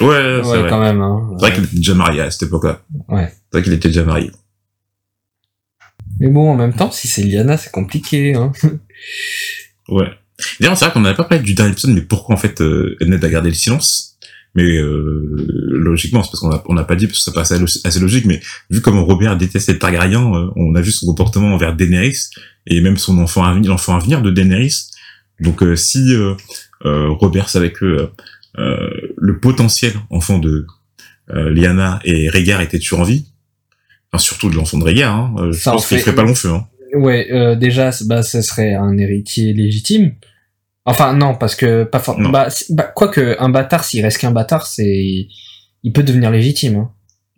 Ouais, 0.00 0.40
c'est 0.44 0.48
Ouais, 0.50 0.58
vrai. 0.60 0.70
quand 0.70 0.80
même. 0.80 1.00
Hein. 1.00 1.30
C'est 1.38 1.46
vrai 1.46 1.54
qu'il 1.56 1.64
était 1.64 1.76
déjà 1.76 1.94
marié 1.94 2.20
à 2.20 2.30
cette 2.30 2.44
époque-là. 2.44 2.82
Ouais. 3.08 3.26
C'est 3.30 3.58
vrai 3.58 3.62
qu'il 3.64 3.72
était 3.72 3.88
déjà 3.88 4.04
marié. 4.04 4.30
Mais 6.20 6.28
bon, 6.28 6.50
en 6.50 6.56
même 6.56 6.72
temps, 6.74 6.90
si 6.92 7.08
c'est 7.08 7.22
Liana, 7.22 7.56
c'est 7.56 7.70
compliqué. 7.72 8.34
Hein. 8.34 8.52
Ouais. 9.88 10.08
D'ailleurs, 10.60 10.76
c'est 10.76 10.84
vrai 10.84 10.94
qu'on 10.94 11.00
n'avait 11.00 11.16
pas 11.16 11.24
parlé 11.24 11.42
du 11.42 11.54
dernier 11.54 11.72
épisode, 11.72 11.90
mais 11.92 12.00
pourquoi 12.02 12.34
en 12.36 12.38
fait 12.38 12.60
euh, 12.60 12.96
a 13.00 13.28
gardé 13.28 13.48
le 13.48 13.54
silence? 13.54 14.07
Mais 14.58 14.76
euh, 14.76 15.46
logiquement, 15.70 16.22
c'est 16.22 16.30
parce 16.30 16.40
qu'on 16.40 16.72
on 16.72 16.74
n'a 16.74 16.84
pas 16.84 16.96
dit, 16.96 17.06
parce 17.06 17.18
que 17.18 17.24
ça 17.24 17.32
paraissait 17.32 17.58
assez- 17.84 18.00
logique, 18.00 18.24
mais 18.26 18.40
vu 18.70 18.80
comment 18.80 19.04
Robert 19.04 19.36
détestait 19.36 19.74
les 19.74 19.78
Targaryens, 19.78 20.34
euh, 20.34 20.50
on 20.56 20.74
a 20.74 20.80
vu 20.80 20.90
son 20.90 21.06
comportement 21.06 21.54
envers 21.54 21.74
Daenerys, 21.76 22.24
et 22.66 22.80
même 22.80 22.96
son 22.96 23.18
enfant 23.18 23.44
à 23.44 23.52
venir, 23.54 23.70
l'enfant 23.70 23.94
à 23.96 24.00
venir 24.00 24.20
de 24.20 24.30
Daenerys. 24.30 24.88
Donc 25.40 25.62
euh, 25.62 25.76
si 25.76 26.14
Robert 26.84 27.48
savait 27.48 27.72
que 27.72 28.08
le 28.56 29.38
potentiel 29.38 29.92
enfant 30.10 30.38
de 30.38 30.66
Lyanna 31.28 32.00
et 32.04 32.28
Rhaegar 32.28 32.60
était 32.60 32.78
toujours 32.78 33.00
en 33.00 33.04
vie, 33.04 33.26
enfin 34.10 34.20
surtout 34.22 34.50
de 34.50 34.56
l'enfant 34.56 34.78
de 34.78 34.84
Rhaegar, 34.84 35.14
hein, 35.14 35.34
je 35.52 35.58
Ça 35.58 35.70
en 35.70 35.74
pense 35.74 35.86
qu'il 35.86 35.98
ferait 35.98 36.14
pas 36.14 36.24
long 36.24 36.34
feu. 36.34 36.50
Hein. 36.50 36.66
Ouais, 36.94 37.28
euh, 37.30 37.54
déjà, 37.54 37.90
bah, 38.06 38.22
ce 38.22 38.40
serait 38.42 38.74
un 38.74 38.96
héritier 38.96 39.52
légitime. 39.52 40.12
Enfin, 40.90 41.14
non, 41.14 41.34
parce 41.34 41.54
que 41.54 41.84
pas 41.84 41.98
forcément. 41.98 42.30
Bah, 42.30 42.48
bah, 42.70 42.90
quoique 42.94 43.36
un 43.38 43.48
bâtard, 43.50 43.84
s'il 43.84 44.02
reste 44.02 44.18
qu'un 44.18 44.30
bâtard, 44.30 44.66
c'est, 44.66 45.26
il 45.82 45.92
peut 45.92 46.02
devenir 46.02 46.30
légitime. 46.30 46.76
Hein. 46.76 46.90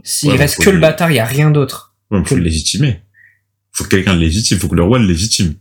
S'il 0.03 0.31
Ouais, 0.31 0.37
reste 0.37 0.63
que 0.63 0.71
le 0.71 0.79
bâtard, 0.81 1.11
il 1.11 1.17
y 1.17 1.19
a 1.21 1.25
rien 1.25 1.51
d'autre. 1.51 1.95
Ouais, 2.11 2.21
faut 2.25 2.37
le 2.37 2.43
légitimer. 2.43 3.01
Faut 3.73 3.85
que 3.85 3.91
quelqu'un 3.91 4.15
le 4.15 4.21
légitime, 4.21 4.59
faut 4.59 4.69
que 4.69 4.75
le 4.77 4.83
roi 4.83 4.99
le 4.99 5.07
légitime. 5.07 5.55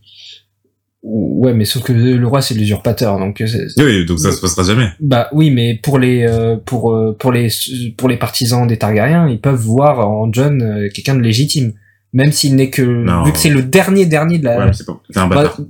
Ouais, 1.01 1.53
mais 1.53 1.63
sauf 1.63 1.83
que 1.83 1.93
le 1.93 2.27
roi 2.27 2.41
c'est 2.41 2.53
l'usurpateur, 2.55 3.17
donc. 3.19 3.39
euh, 3.39 3.47
c'est- 3.47 3.81
Oui, 3.81 4.05
donc 4.05 4.19
ça 4.19 4.33
se 4.33 4.41
passera 4.41 4.63
jamais. 4.63 4.89
Bah 4.99 5.29
oui, 5.31 5.49
mais 5.49 5.79
pour 5.81 5.97
les 5.97 6.23
euh, 6.27 6.57
pour 6.57 6.93
euh, 6.93 7.15
pour 7.17 7.31
les 7.31 7.47
pour 7.97 8.09
les 8.09 8.17
partisans 8.17 8.67
des 8.67 8.77
Targaryens, 8.77 9.29
ils 9.29 9.39
peuvent 9.39 9.55
voir 9.61 10.05
en 10.05 10.31
John 10.33 10.61
euh, 10.61 10.89
quelqu'un 10.93 11.15
de 11.15 11.21
légitime, 11.21 11.71
même 12.11 12.33
s'il 12.33 12.55
n'est 12.57 12.69
que 12.69 12.81
Non. 12.81 13.23
vu 13.23 13.31
que 13.31 13.37
c'est 13.37 13.49
le 13.49 13.63
dernier 13.63 14.05
dernier 14.07 14.39
de 14.39 14.43
la 14.45 14.65
Ouais, 14.65 14.73
c'est 14.73 14.85
pas, 14.85 14.99
un 15.15 15.27
bah, 15.27 15.35
bâtard. 15.37 15.61
bah, 15.61 15.65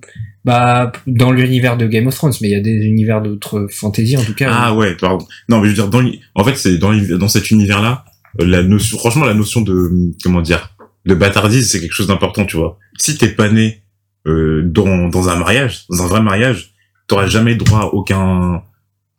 dans 1.08 1.32
l'univers 1.32 1.78
de 1.78 1.86
Game 1.86 2.08
of 2.08 2.16
Thrones, 2.16 2.34
mais 2.42 2.50
il 2.50 2.52
y 2.52 2.56
a 2.56 2.62
des 2.62 2.86
univers 2.86 3.22
d'autres 3.22 3.68
fantasy 3.72 4.18
en 4.18 4.24
tout 4.24 4.34
cas. 4.34 4.52
Ah 4.54 4.74
ouais, 4.74 4.96
pardon. 4.96 5.26
Non, 5.50 5.60
mais 5.60 5.66
je 5.66 5.70
veux 5.70 5.76
dire, 5.76 5.90
dans, 5.90 6.04
en 6.36 6.44
fait, 6.44 6.56
c'est 6.56 6.78
dans, 6.78 6.94
dans 6.94 7.28
cet 7.28 7.52
univers-là, 7.52 8.06
la 8.40 8.64
notion, 8.64 8.98
franchement, 8.98 9.26
la 9.26 9.34
notion 9.34 9.62
de, 9.62 10.14
comment 10.24 10.42
dire, 10.42 10.76
de 11.06 11.16
bâtardise, 11.16 11.70
c'est 11.70 11.80
quelque 11.80 11.94
chose 11.94 12.08
d'important, 12.08 12.46
tu 12.46 12.58
vois. 12.58 12.78
Si 12.98 13.18
t'es 13.18 13.30
pas 13.30 13.50
né, 13.50 13.84
euh, 14.28 14.62
dans, 14.66 15.10
dans 15.10 15.30
un 15.30 15.38
mariage, 15.38 15.86
dans 15.90 16.04
un 16.04 16.08
vrai 16.08 16.22
mariage, 16.22 16.74
t'auras 17.08 17.28
jamais 17.28 17.56
droit 17.56 17.80
à 17.80 17.86
aucun, 17.86 18.62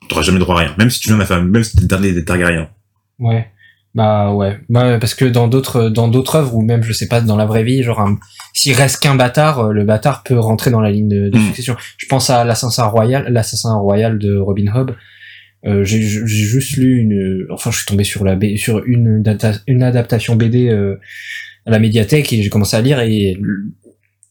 t'auras 0.09 0.23
jamais 0.23 0.39
droit 0.39 0.57
à 0.57 0.61
rien. 0.61 0.75
Même 0.79 0.91
si 0.91 1.01
tu 1.01 1.09
viens 1.09 1.17
de 1.17 1.23
la 1.23 1.27
famille, 1.27 1.51
même 1.51 1.65
si 1.65 1.75
t'es 1.77 1.83
le 1.83 1.89
dernier 1.89 2.13
des 2.13 2.25
Targaryens. 2.25 2.69
Ouais. 3.19 3.51
Bah 3.95 4.33
ouais. 4.33 4.59
Bah 4.69 4.99
parce 5.01 5.15
que 5.15 5.25
dans 5.25 5.49
d'autres 5.49 5.89
dans 5.89 6.07
d'autres 6.09 6.37
œuvres 6.37 6.55
ou 6.55 6.63
même 6.63 6.83
je 6.83 6.93
sais 6.93 7.09
pas 7.09 7.21
dans 7.21 7.37
la 7.37 7.45
vraie 7.47 7.65
vie, 7.65 7.83
genre 7.83 8.09
s'il 8.55 8.73
reste 8.75 9.01
qu'un 9.03 9.17
bâtard, 9.17 9.59
euh, 9.59 9.73
le 9.73 9.85
bâtard 9.85 10.23
peut 10.23 10.39
rentrer 10.39 10.71
dans 10.71 10.81
la 10.81 10.91
ligne 10.93 11.09
de, 11.09 11.29
de 11.29 11.39
Mm. 11.39 11.47
succession. 11.47 11.77
Je 11.97 12.07
pense 12.07 12.31
à 12.31 12.45
l'assassin 12.45 12.85
royal, 12.87 13.27
l'assassin 13.33 13.75
royal 13.77 14.19
de 14.19 14.37
Robin 14.37 14.67
Hood. 14.73 14.95
Euh, 15.67 15.85
j'ai 15.85 16.01
juste 16.01 16.77
lu 16.77 17.01
une, 17.01 17.47
enfin, 17.51 17.71
je 17.71 17.79
suis 17.79 17.87
tombé 17.87 18.05
sur 18.05 18.25
la 18.25 18.39
sur 18.57 18.83
une 18.87 19.23
une 19.67 19.83
adaptation 19.83 20.37
BD 20.37 20.69
euh, 20.69 20.97
à 21.67 21.71
la 21.71 21.79
médiathèque 21.79 22.33
et 22.33 22.43
j'ai 22.43 22.49
commencé 22.49 22.77
à 22.77 22.81
lire 22.81 23.01
et 23.01 23.37
le, 23.41 23.65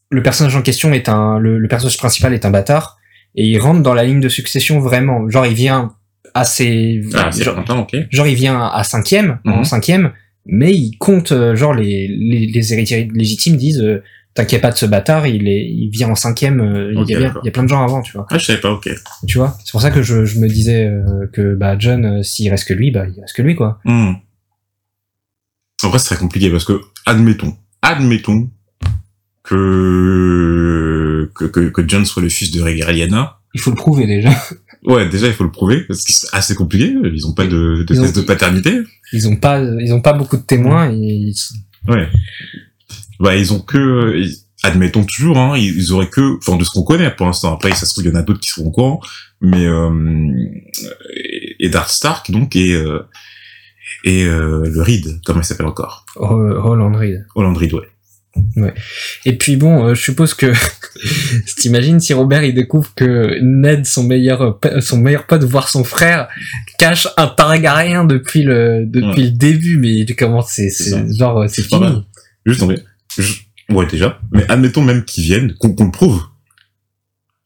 le 0.10 0.24
personnage 0.24 0.56
en 0.56 0.62
question 0.64 0.92
est 0.94 1.08
un, 1.10 1.38
le, 1.38 1.60
le 1.60 1.68
personnage 1.68 1.98
principal 1.98 2.34
est 2.34 2.46
un 2.46 2.50
bâtard 2.50 2.98
et 3.36 3.46
il 3.46 3.60
rentre 3.60 3.84
dans 3.84 3.94
la 3.94 4.06
ligne 4.06 4.22
de 4.22 4.30
succession 4.30 4.80
vraiment. 4.80 5.30
Genre, 5.30 5.46
il 5.46 5.54
vient 5.54 5.94
assez, 6.34 7.02
Ah, 7.14 7.32
c'est 7.32 7.44
genre, 7.44 7.56
content, 7.56 7.80
ok. 7.82 7.96
genre, 8.10 8.28
il 8.28 8.36
vient 8.36 8.62
à 8.68 8.84
cinquième, 8.84 9.40
en 9.46 9.58
Mhm. 9.60 9.64
cinquième, 9.66 10.12
mais 10.46 10.74
il 10.74 10.98
compte, 10.98 11.32
euh, 11.32 11.56
genre, 11.56 11.74
les, 11.74 12.08
les, 12.08 12.48
les 12.48 12.74
héritiers 12.74 13.10
légitimes 13.14 13.56
disent, 13.58 13.82
euh, 13.82 14.04
t'inquiète 14.34 14.62
pas 14.62 14.72
de 14.72 14.78
ce 14.78 14.86
bâtard, 14.86 15.28
il 15.28 15.48
est, 15.48 15.66
il 15.70 15.90
vient 15.90 16.10
en 16.10 16.16
cinquième, 16.16 16.62
euh, 16.62 16.94
Ok, 16.96 17.06
il, 17.10 17.12
y 17.12 17.16
a 17.16 17.20
bien- 17.20 17.28
d'accord. 17.28 17.42
il 17.44 17.48
y 17.48 17.50
a 17.50 17.52
plein 17.52 17.64
de 17.64 17.68
gens 17.70 17.84
avant, 17.84 18.02
tu 18.02 18.14
vois. 18.14 18.26
Ah, 18.30 18.38
je 18.38 18.46
savais 18.46 18.60
pas, 18.62 18.72
ok. 18.72 18.90
Tu 19.28 19.38
vois. 19.38 19.58
C'est 19.66 19.72
pour 19.72 19.82
ça 19.82 19.92
que 19.92 20.02
je, 20.02 20.26
je 20.26 20.40
me 20.40 20.48
disais 20.48 20.86
euh, 20.86 21.28
que, 21.34 21.56
bah, 21.56 21.76
John, 21.78 22.24
s'il 22.24 22.50
reste 22.50 22.68
que 22.68 22.74
lui, 22.74 22.92
bah, 22.92 23.06
il 23.08 23.20
reste 23.20 23.36
que 23.36 23.42
lui, 23.42 23.56
quoi. 23.56 23.80
Hmm. 23.86 24.14
En 25.84 25.90
vrai, 25.90 26.00
ce 26.00 26.06
serait 26.08 26.18
compliqué 26.20 26.50
parce 26.50 26.66
que, 26.66 26.80
admettons, 27.06 27.56
admettons 27.82 28.50
que, 29.44 31.32
que, 31.36 31.46
que, 31.46 31.70
que 31.70 31.82
John 31.88 32.06
soit 32.06 32.22
le 32.22 32.30
fils 32.30 32.52
de 32.52 32.62
Regaliana. 32.62 33.40
Il 33.54 33.62
faut 33.62 33.72
le 33.72 33.76
prouver, 33.76 34.06
déjà. 34.06 34.30
Ouais, 34.86 35.10
déjà, 35.10 35.28
il 35.28 35.34
faut 35.34 35.44
le 35.44 35.52
prouver 35.52 35.82
parce 35.88 36.04
que 36.06 36.14
c'est 36.14 36.28
assez 36.34 36.56
compliqué. 36.56 36.96
Ils 37.14 37.28
ont 37.28 37.34
pas 37.34 37.46
de, 37.46 37.84
de 37.84 37.94
Ils 37.94 38.00
ont- 38.00 38.04
test 38.04 38.16
de 38.16 38.22
paternité. 38.22 38.80
Ils 39.12 39.28
ont 39.28 39.36
pas, 39.36 39.60
ils 39.62 39.92
ont 39.94 40.02
pas 40.02 40.14
beaucoup 40.14 40.38
de 40.38 40.42
témoins, 40.44 40.90
et 40.92 41.32
Ouais. 41.88 42.08
Bah, 43.20 43.36
ils 43.36 43.52
ont 43.54 43.60
que, 43.60 44.16
ils- 44.18 44.36
admettons 44.64 45.04
toujours, 45.04 45.38
hein, 45.38 45.58
ils 45.58 45.92
auraient 45.92 46.10
que, 46.10 46.38
enfin, 46.38 46.58
de 46.58 46.64
ce 46.64 46.70
qu'on 46.72 46.84
connaît 46.84 47.12
pour 47.12 47.26
l'instant. 47.26 47.54
Après, 47.54 47.72
ça 47.72 47.86
se 47.86 47.94
trouve, 47.94 48.06
il 48.06 48.12
y 48.12 48.14
en 48.14 48.20
a 48.20 48.22
d'autres 48.22 48.40
qui 48.40 48.50
seront 48.50 48.68
au 48.68 48.72
courant, 48.72 49.02
mais, 49.42 49.66
euh, 49.66 50.32
et 51.60 51.70
Darth 51.70 51.90
Stark, 51.90 52.32
donc, 52.32 52.56
et, 52.56 52.74
euh, 52.74 53.00
et, 54.06 54.24
euh, 54.26 54.70
le 54.70 54.82
Reed, 54.82 55.20
comment 55.26 55.42
il 55.42 55.46
s'appelle 55.46 55.66
encore? 55.66 56.06
Roland 56.16 56.92
Reed. 56.98 57.26
Holland 57.36 57.58
Reed, 57.58 57.74
ouais. 57.74 57.88
Et 59.26 59.38
puis 59.38 59.56
bon, 59.56 59.86
euh, 59.88 59.94
je 59.96 60.02
suppose 60.02 60.34
que 60.34 60.52
t'imagines 61.58 62.00
si 62.00 62.14
Robert 62.14 62.44
il 62.44 62.54
découvre 62.54 62.94
que 62.96 63.40
Ned, 63.42 63.86
son 63.86 64.04
meilleur 64.04 64.60
euh, 64.66 64.82
son 64.82 64.98
meilleur 64.98 65.26
pote, 65.28 65.44
voire 65.44 65.70
son 65.70 65.84
frère, 65.84 66.28
cache 66.78 67.08
un 67.18 67.28
Targaryen 67.28 68.06
depuis 68.06 68.44
le 68.44 68.86
depuis 68.86 69.24
le 69.24 69.32
début, 69.32 69.78
mais 69.78 70.06
comment 70.16 70.42
c'est 70.42 70.70
genre 71.18 71.40
euh, 71.44 71.48
c'est 71.48 71.68
pas 71.70 71.78
fini. 71.78 71.90
mal. 71.92 72.04
Juste, 72.46 72.64
en 72.64 72.68
vrai, 72.68 72.84
je- 73.18 73.34
ouais, 73.74 73.86
déjà. 73.88 74.20
Mais 74.32 74.46
admettons 74.50 74.82
même 74.82 75.04
qu'ils 75.06 75.24
viennent, 75.26 75.54
qu'on 75.56 75.74
qu'on 75.74 75.86
le 75.86 75.92
prouve. 75.92 76.22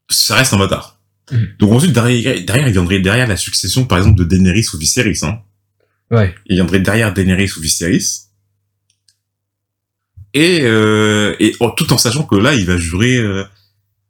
Ça 0.09 0.35
reste 0.35 0.53
un 0.53 0.57
bâtard. 0.59 0.99
Mhm. 1.31 1.47
Donc 1.59 1.71
ensuite, 1.71 1.93
derrière, 1.93 2.43
derrière, 2.45 2.67
il 2.67 2.73
viendrait 2.73 2.99
derrière 2.99 3.27
la 3.27 3.37
succession, 3.37 3.85
par 3.85 3.97
exemple, 3.97 4.19
de 4.19 4.23
Daenerys 4.25 4.65
ou 4.73 4.77
Viserys, 4.77 5.19
hein. 5.23 5.39
Ouais. 6.11 6.35
Il 6.45 6.55
viendrait 6.55 6.79
derrière 6.81 7.13
Daenerys 7.13 7.49
ou 7.57 7.61
Viserys. 7.61 8.22
Et, 10.33 10.61
euh, 10.63 11.35
et 11.39 11.55
oh, 11.59 11.71
tout 11.75 11.91
en 11.93 11.97
sachant 11.97 12.23
que 12.23 12.35
là, 12.35 12.53
il 12.53 12.65
va 12.65 12.77
jurer, 12.77 13.17
euh, 13.17 13.43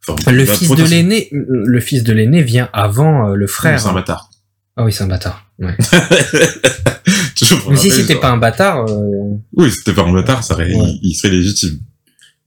enfin, 0.08 0.32
Le 0.32 0.46
fils 0.46 0.70
de 0.70 0.84
l'aîné, 0.84 1.30
le 1.32 1.80
fils 1.80 2.04
de 2.04 2.14
l'aîné 2.14 2.42
vient 2.42 2.70
avant 2.74 3.30
euh, 3.32 3.36
le 3.36 3.48
frère. 3.48 3.80
C'est 3.80 3.90
un 3.90 3.94
bâtard. 3.94 4.30
Ah 4.78 4.84
oui, 4.86 4.92
c'est 4.94 5.04
un 5.04 5.08
bâtard. 5.08 5.46
Ouais. 5.60 5.76
Mais 7.70 7.76
si 7.78 7.92
c'était 7.92 8.16
pas 8.16 8.30
un 8.32 8.38
bâtard, 8.38 8.86
euh, 8.90 9.36
Oui, 9.56 9.70
si 9.70 9.78
c'était 9.78 9.94
pas 9.94 10.04
un 10.04 10.14
bâtard, 10.14 10.44
ça 10.44 10.54
aurait- 10.56 10.74
Ouais. 10.74 10.98
il, 11.02 11.10
il 11.12 11.14
serait 11.14 11.30
légitime. 11.34 11.78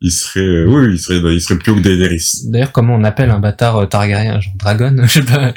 Il 0.00 0.10
serait, 0.10 0.40
euh, 0.40 0.66
oui, 0.66 0.94
il 0.94 0.98
serait, 0.98 1.34
il 1.34 1.40
serait 1.40 1.58
plus 1.58 1.72
haut 1.72 1.76
que 1.76 1.80
Daenerys. 1.80 2.42
d'ailleurs 2.50 2.72
comment 2.72 2.94
on 2.94 3.04
appelle 3.04 3.30
un 3.30 3.38
bâtard 3.38 3.76
euh, 3.76 3.86
Targaryen, 3.86 4.40
genre 4.40 4.52
Dragon, 4.56 4.94
je 5.04 5.08
sais 5.08 5.22
pas, 5.22 5.54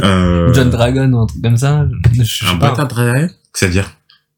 Euh, 0.00 0.52
John 0.54 0.70
Dragon 0.70 1.12
ou 1.12 1.18
un 1.20 1.26
truc 1.26 1.42
comme 1.42 1.56
ça? 1.56 1.86
Je 2.12 2.22
sais 2.22 2.46
un 2.50 2.54
bâtard 2.54 2.86
Dragon 2.88 3.28
C'est-à-dire? 3.54 3.92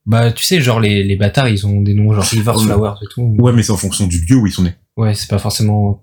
Bah, 0.07 0.33
tu 0.33 0.45
sais, 0.45 0.61
genre 0.61 0.81
les, 0.81 1.05
les 1.05 1.17
bâtards, 1.17 1.49
ils 1.49 1.67
ont 1.67 1.83
des 1.83 1.95
noms 1.95 2.13
genre 2.13 2.25
River 2.25 2.53
Ouais. 2.57 2.65
Flowers 2.65 2.95
et 3.03 3.07
tout. 3.13 3.37
Ouais, 3.39 3.53
mais 3.53 3.63
c'est 3.63 3.73
en 3.73 3.77
fonction 3.77 4.07
du 4.07 4.25
lieu 4.25 4.37
où 4.37 4.47
ils 4.47 4.53
sont 4.53 4.63
nés. 4.63 4.75
Ouais, 4.97 5.15
c'est 5.15 5.29
pas 5.29 5.39
forcément. 5.39 6.03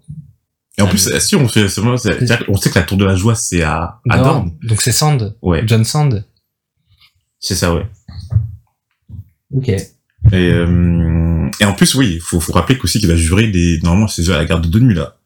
Et 0.78 0.82
en 0.84 0.86
Ah, 0.86 0.90
plus, 0.90 1.10
si 1.20 1.36
on 1.36 1.48
fait, 1.48 1.64
qu'on 1.66 2.58
sait 2.58 2.70
que 2.70 2.76
la 2.80 2.84
tour 2.84 2.98
de 2.98 3.06
la 3.06 3.16
joie, 3.16 3.34
c'est 3.36 3.64
à, 3.64 4.00
à 4.10 4.18
Dorne. 4.20 4.52
Donc 4.64 4.82
c'est 4.82 4.92
Sand. 4.92 5.36
Ouais, 5.42 5.64
John 5.66 5.84
Sand. 5.84 6.24
c'est 7.40 7.56
ça, 7.56 7.74
ouais. 7.74 7.88
Ok. 9.54 9.70
Et, 9.70 9.86
euh, 10.34 11.50
et 11.60 11.66
en 11.66 11.74
plus, 11.74 11.96
oui, 11.96 12.14
il 12.16 12.20
faut, 12.22 12.40
faut 12.40 12.54
rappeler 12.54 12.78
qu'aussi 12.78 13.00
qu'il 13.00 13.08
va 13.10 13.16
jurer 13.16 13.48
des, 13.48 13.80
normalement, 13.84 14.08
c'est 14.08 14.28
à 14.30 14.38
la 14.38 14.46
garde 14.46 14.70
de 14.70 14.80
nuit, 14.80 14.94
là. 14.96 15.18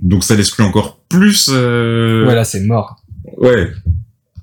Donc 0.00 0.24
ça 0.24 0.34
l'exclut 0.34 0.64
encore 0.64 1.00
plus, 1.08 1.48
euh, 1.52 2.26
Ouais, 2.26 2.34
là, 2.34 2.44
c'est 2.44 2.60
mort. 2.60 3.02
ouais. 3.38 3.70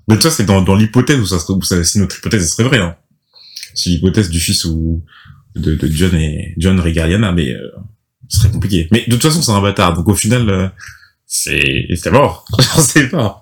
Mais 0.08 0.20
ça, 0.20 0.32
c'est 0.32 0.46
dans, 0.46 0.62
dans 0.64 0.76
l'hypothèse 0.76 1.20
où 1.20 1.26
ça 1.28 1.38
serait, 1.38 1.54
où 1.54 1.62
ça, 1.62 1.84
si 1.84 2.00
notre 2.00 2.18
hypothèse, 2.18 2.50
serait 2.52 2.64
vraie, 2.68 2.80
hein. 2.80 2.96
Si 3.80 3.92
l'hypothèse 3.92 4.30
du 4.30 4.40
fils 4.40 4.66
ou, 4.66 5.04
de, 5.56 5.76
de 5.76 5.88
John 5.88 6.14
et, 6.16 6.54
John 6.58 6.80
Regaliana, 6.80 7.32
mais, 7.32 7.54
euh, 7.54 7.72
ce 8.28 8.40
serait 8.40 8.52
compliqué. 8.52 8.88
Mais 8.92 9.06
de 9.08 9.12
toute 9.12 9.22
façon, 9.22 9.42
c'est 9.42 9.52
un 9.52 9.62
bâtard. 9.62 9.94
Donc 9.94 10.08
au 10.10 10.16
final, 10.16 10.50
euh, 10.50 10.68
c'est, 11.26 11.88
c'est 11.96 12.12
mort. 12.12 12.46
c'est 12.80 13.12
mort. 13.14 13.42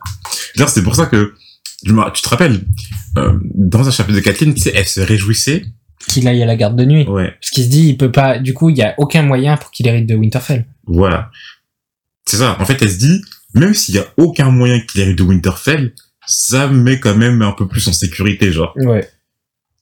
Genre, 0.56 0.70
c'est 0.70 0.84
pour 0.84 0.96
ça 0.96 1.08
que, 1.08 1.34
tu 1.84 2.22
te 2.22 2.30
rappelles, 2.30 2.62
euh, 3.18 3.40
dans 3.56 3.88
un 3.88 3.92
chapitre 3.92 4.18
de 4.18 4.24
Kathleen, 4.24 4.54
tu 4.54 4.62
sais, 4.62 4.74
elle 4.76 4.86
se 4.86 5.02
réjouissait. 5.02 5.66
Qu'il 6.08 6.28
aille 6.28 6.44
à 6.44 6.46
la 6.46 6.56
garde 6.56 6.76
de 6.76 6.86
nuit. 6.86 7.08
Ouais. 7.08 7.32
Parce 7.42 7.50
qu'il 7.50 7.64
se 7.64 7.70
dit, 7.70 7.90
il 7.90 7.98
peut 7.98 8.12
pas. 8.12 8.40
Du 8.40 8.54
coup, 8.54 8.70
il 8.70 8.78
y 8.78 8.84
a 8.84 8.94
aucun 8.98 9.24
moyen 9.24 9.58
pour 9.58 9.72
qu'il 9.72 9.88
hérite 9.88 10.08
de 10.08 10.16
Winterfell. 10.16 10.66
Voilà. 10.86 11.32
C'est 12.26 12.38
ça. 12.38 12.58
En 12.60 12.66
fait, 12.66 12.82
elle 12.82 12.92
se 12.92 12.98
dit, 12.98 13.22
même 13.54 13.74
s'il 13.74 13.96
y 13.96 14.00
a 14.00 14.06
aucun 14.18 14.52
moyen 14.52 14.80
qu'il 14.80 15.02
hérite 15.02 15.18
de 15.18 15.24
Winterfell, 15.24 15.94
ça 16.28 16.68
me 16.68 16.82
met 16.82 17.00
quand 17.00 17.16
même 17.16 17.42
un 17.42 17.52
peu 17.52 17.68
plus 17.68 17.88
en 17.88 17.94
sécurité, 17.94 18.52
genre. 18.52 18.74
Ouais. 18.78 19.10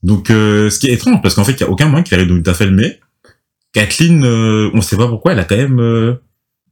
Donc, 0.06 0.30
euh, 0.30 0.70
ce 0.70 0.78
qui 0.78 0.88
est 0.88 0.94
étrange, 0.94 1.20
parce 1.24 1.34
qu'en 1.34 1.44
fait, 1.44 1.54
il 1.54 1.62
y 1.62 1.64
a 1.64 1.70
aucun 1.70 1.88
moyen 1.88 2.04
qu'il 2.04 2.14
hérite 2.14 2.30
de 2.30 2.34
Winterfell, 2.36 2.72
mais 2.72 3.00
Kathleen, 3.74 4.24
euh, 4.24 4.70
on 4.76 4.82
sait 4.82 4.98
pas 4.98 5.08
pourquoi, 5.08 5.32
elle 5.34 5.40
a 5.40 5.46
quand 5.46 5.58
même, 5.58 5.80
euh, 5.80 6.14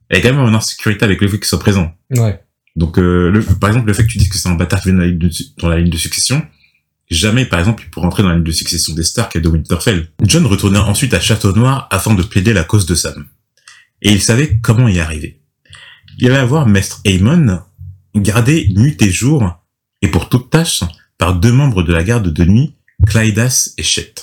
elle 0.08 0.18
est 0.18 0.20
quand 0.22 0.32
même 0.32 0.38
en 0.40 0.54
insécurité 0.56 1.04
avec 1.04 1.20
le 1.20 1.26
fait 1.26 1.38
qu'il 1.38 1.46
soit 1.46 1.58
présent. 1.58 1.92
Ouais. 2.16 2.40
Donc, 2.76 2.96
euh, 2.96 3.30
le, 3.32 3.42
par 3.42 3.70
exemple, 3.70 3.88
le 3.88 3.92
fait 3.92 4.04
que 4.04 4.08
tu 4.12 4.18
dises 4.18 4.28
que 4.28 4.38
c'est 4.38 4.48
un 4.48 4.54
bâtard 4.54 4.80
qui 4.80 4.90
vient 4.90 4.98
dans 4.98 5.02
la 5.02 5.08
ligne 5.08 5.18
de, 5.18 5.28
su- 5.30 5.46
dans 5.58 5.68
la 5.68 5.78
ligne 5.78 5.90
de 5.90 5.96
succession, 5.96 6.46
jamais, 7.10 7.44
par 7.44 7.58
exemple, 7.58 7.82
il 7.84 7.90
pourrait 7.90 8.06
entrer 8.06 8.22
dans 8.22 8.28
la 8.28 8.36
ligne 8.36 8.44
de 8.44 8.52
succession 8.52 8.94
des 8.94 9.02
Stark 9.02 9.34
et 9.34 9.40
de 9.40 9.48
Winterfell. 9.48 10.10
John 10.22 10.46
retourna 10.46 10.84
ensuite 10.84 11.12
à 11.12 11.20
Château 11.20 11.52
Noir 11.52 11.88
afin 11.90 12.14
de 12.14 12.22
plaider 12.22 12.52
la 12.52 12.62
cause 12.62 12.86
de 12.86 12.94
Sam. 12.94 13.26
Et 14.00 14.12
il 14.12 14.22
savait 14.22 14.60
comment 14.62 14.86
y 14.86 15.00
arriver. 15.00 15.40
Il 16.18 16.30
allait 16.30 16.46
voir 16.46 16.68
Maître 16.68 17.00
Aemon, 17.04 17.60
gardé 18.14 18.68
nuit 18.76 18.96
et 19.00 19.10
jour, 19.10 19.60
et 20.02 20.08
pour 20.08 20.28
toute 20.28 20.50
tâche, 20.50 20.84
par 21.18 21.34
deux 21.34 21.52
membres 21.52 21.82
de 21.82 21.92
la 21.92 22.04
garde 22.04 22.32
de 22.32 22.44
nuit, 22.44 22.76
Clydas 23.06 23.74
et 23.78 23.82
Chet. 23.82 24.14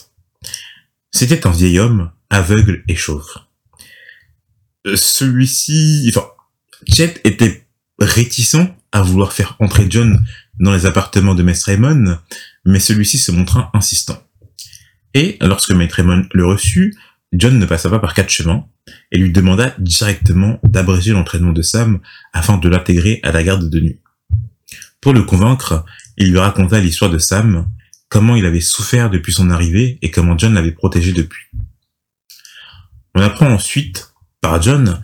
C'était 1.12 1.46
un 1.46 1.52
vieil 1.52 1.80
homme, 1.80 2.12
aveugle 2.30 2.84
et 2.88 2.96
chauve. 2.96 3.28
Euh, 4.88 4.96
Celui-ci, 4.96 6.06
enfin, 6.10 6.28
Chet 6.88 7.22
était 7.24 7.66
réticent 8.00 8.68
à 8.92 9.02
vouloir 9.02 9.34
faire 9.34 9.56
entrer 9.60 9.88
John 9.90 10.24
dans 10.60 10.74
les 10.74 10.86
appartements 10.86 11.36
de 11.36 11.44
Maître 11.44 11.66
Raymond, 11.66 12.18
mais 12.66 12.80
celui-ci 12.80 13.18
se 13.18 13.32
montra 13.32 13.70
insistant. 13.74 14.22
Et 15.14 15.38
lorsque 15.42 15.72
Maître 15.72 15.96
Raymond 15.96 16.26
le 16.34 16.46
reçut, 16.46 16.96
John 17.34 17.58
ne 17.58 17.66
passa 17.66 17.90
pas 17.90 18.00
par 18.00 18.14
quatre 18.14 18.30
chemins 18.30 18.66
et 19.12 19.18
lui 19.18 19.32
demanda 19.32 19.76
directement 19.80 20.60
d'abréger 20.64 21.12
l'entraînement 21.14 21.54
de 21.54 21.62
Sam 21.62 22.00
afin 22.34 22.58
de 22.58 22.68
l'intégrer 22.68 23.20
à 23.24 23.32
la 23.32 23.44
garde 23.44 23.70
de 23.70 23.80
nuit. 23.80 24.00
Pour 25.00 25.14
le 25.14 25.24
convaincre, 25.24 25.86
il 26.18 26.32
lui 26.32 26.40
raconta 26.40 26.80
l'histoire 26.80 27.10
de 27.10 27.18
Sam, 27.18 27.68
comment 28.12 28.36
il 28.36 28.46
avait 28.46 28.60
souffert 28.60 29.10
depuis 29.10 29.32
son 29.32 29.50
arrivée 29.50 29.98
et 30.02 30.12
comment 30.12 30.38
John 30.38 30.54
l'avait 30.54 30.74
protégé 30.74 31.14
depuis. 31.14 31.46
On 33.16 33.22
apprend 33.22 33.50
ensuite, 33.50 34.14
par 34.42 34.62
John, 34.62 35.02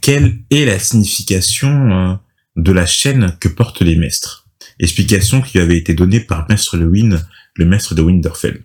quelle 0.00 0.38
est 0.50 0.64
la 0.64 0.78
signification 0.78 1.90
euh, 1.90 2.14
de 2.56 2.72
la 2.72 2.86
chaîne 2.86 3.36
que 3.40 3.48
portent 3.48 3.82
les 3.82 3.96
maîtres. 3.96 4.46
Explication 4.78 5.42
qui 5.42 5.58
lui 5.58 5.64
avait 5.64 5.76
été 5.76 5.94
donnée 5.94 6.20
par 6.20 6.46
Maître 6.48 6.76
Lewin, 6.76 7.20
le 7.56 7.64
maître 7.64 7.96
de 7.96 8.02
Winterfell. 8.02 8.62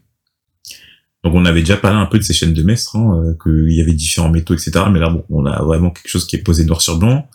Donc 1.24 1.34
on 1.34 1.46
avait 1.46 1.62
déjà 1.62 1.78
parlé 1.78 1.98
un 1.98 2.06
peu 2.06 2.20
de 2.20 2.24
ces 2.24 2.34
chaînes 2.34 2.54
de 2.54 2.62
maîtres, 2.62 2.96
hein, 2.96 3.24
euh, 3.26 3.34
qu'il 3.42 3.76
y 3.76 3.82
avait 3.82 3.94
différents 3.94 4.30
métaux, 4.30 4.54
etc. 4.54 4.86
Mais 4.92 5.00
là, 5.00 5.12
on 5.30 5.46
a 5.48 5.64
vraiment 5.64 5.90
quelque 5.90 6.10
chose 6.10 6.28
qui 6.28 6.36
est 6.36 6.44
posé 6.44 6.64
noir 6.66 6.82
sur 6.82 7.00
blanc. 7.00 7.28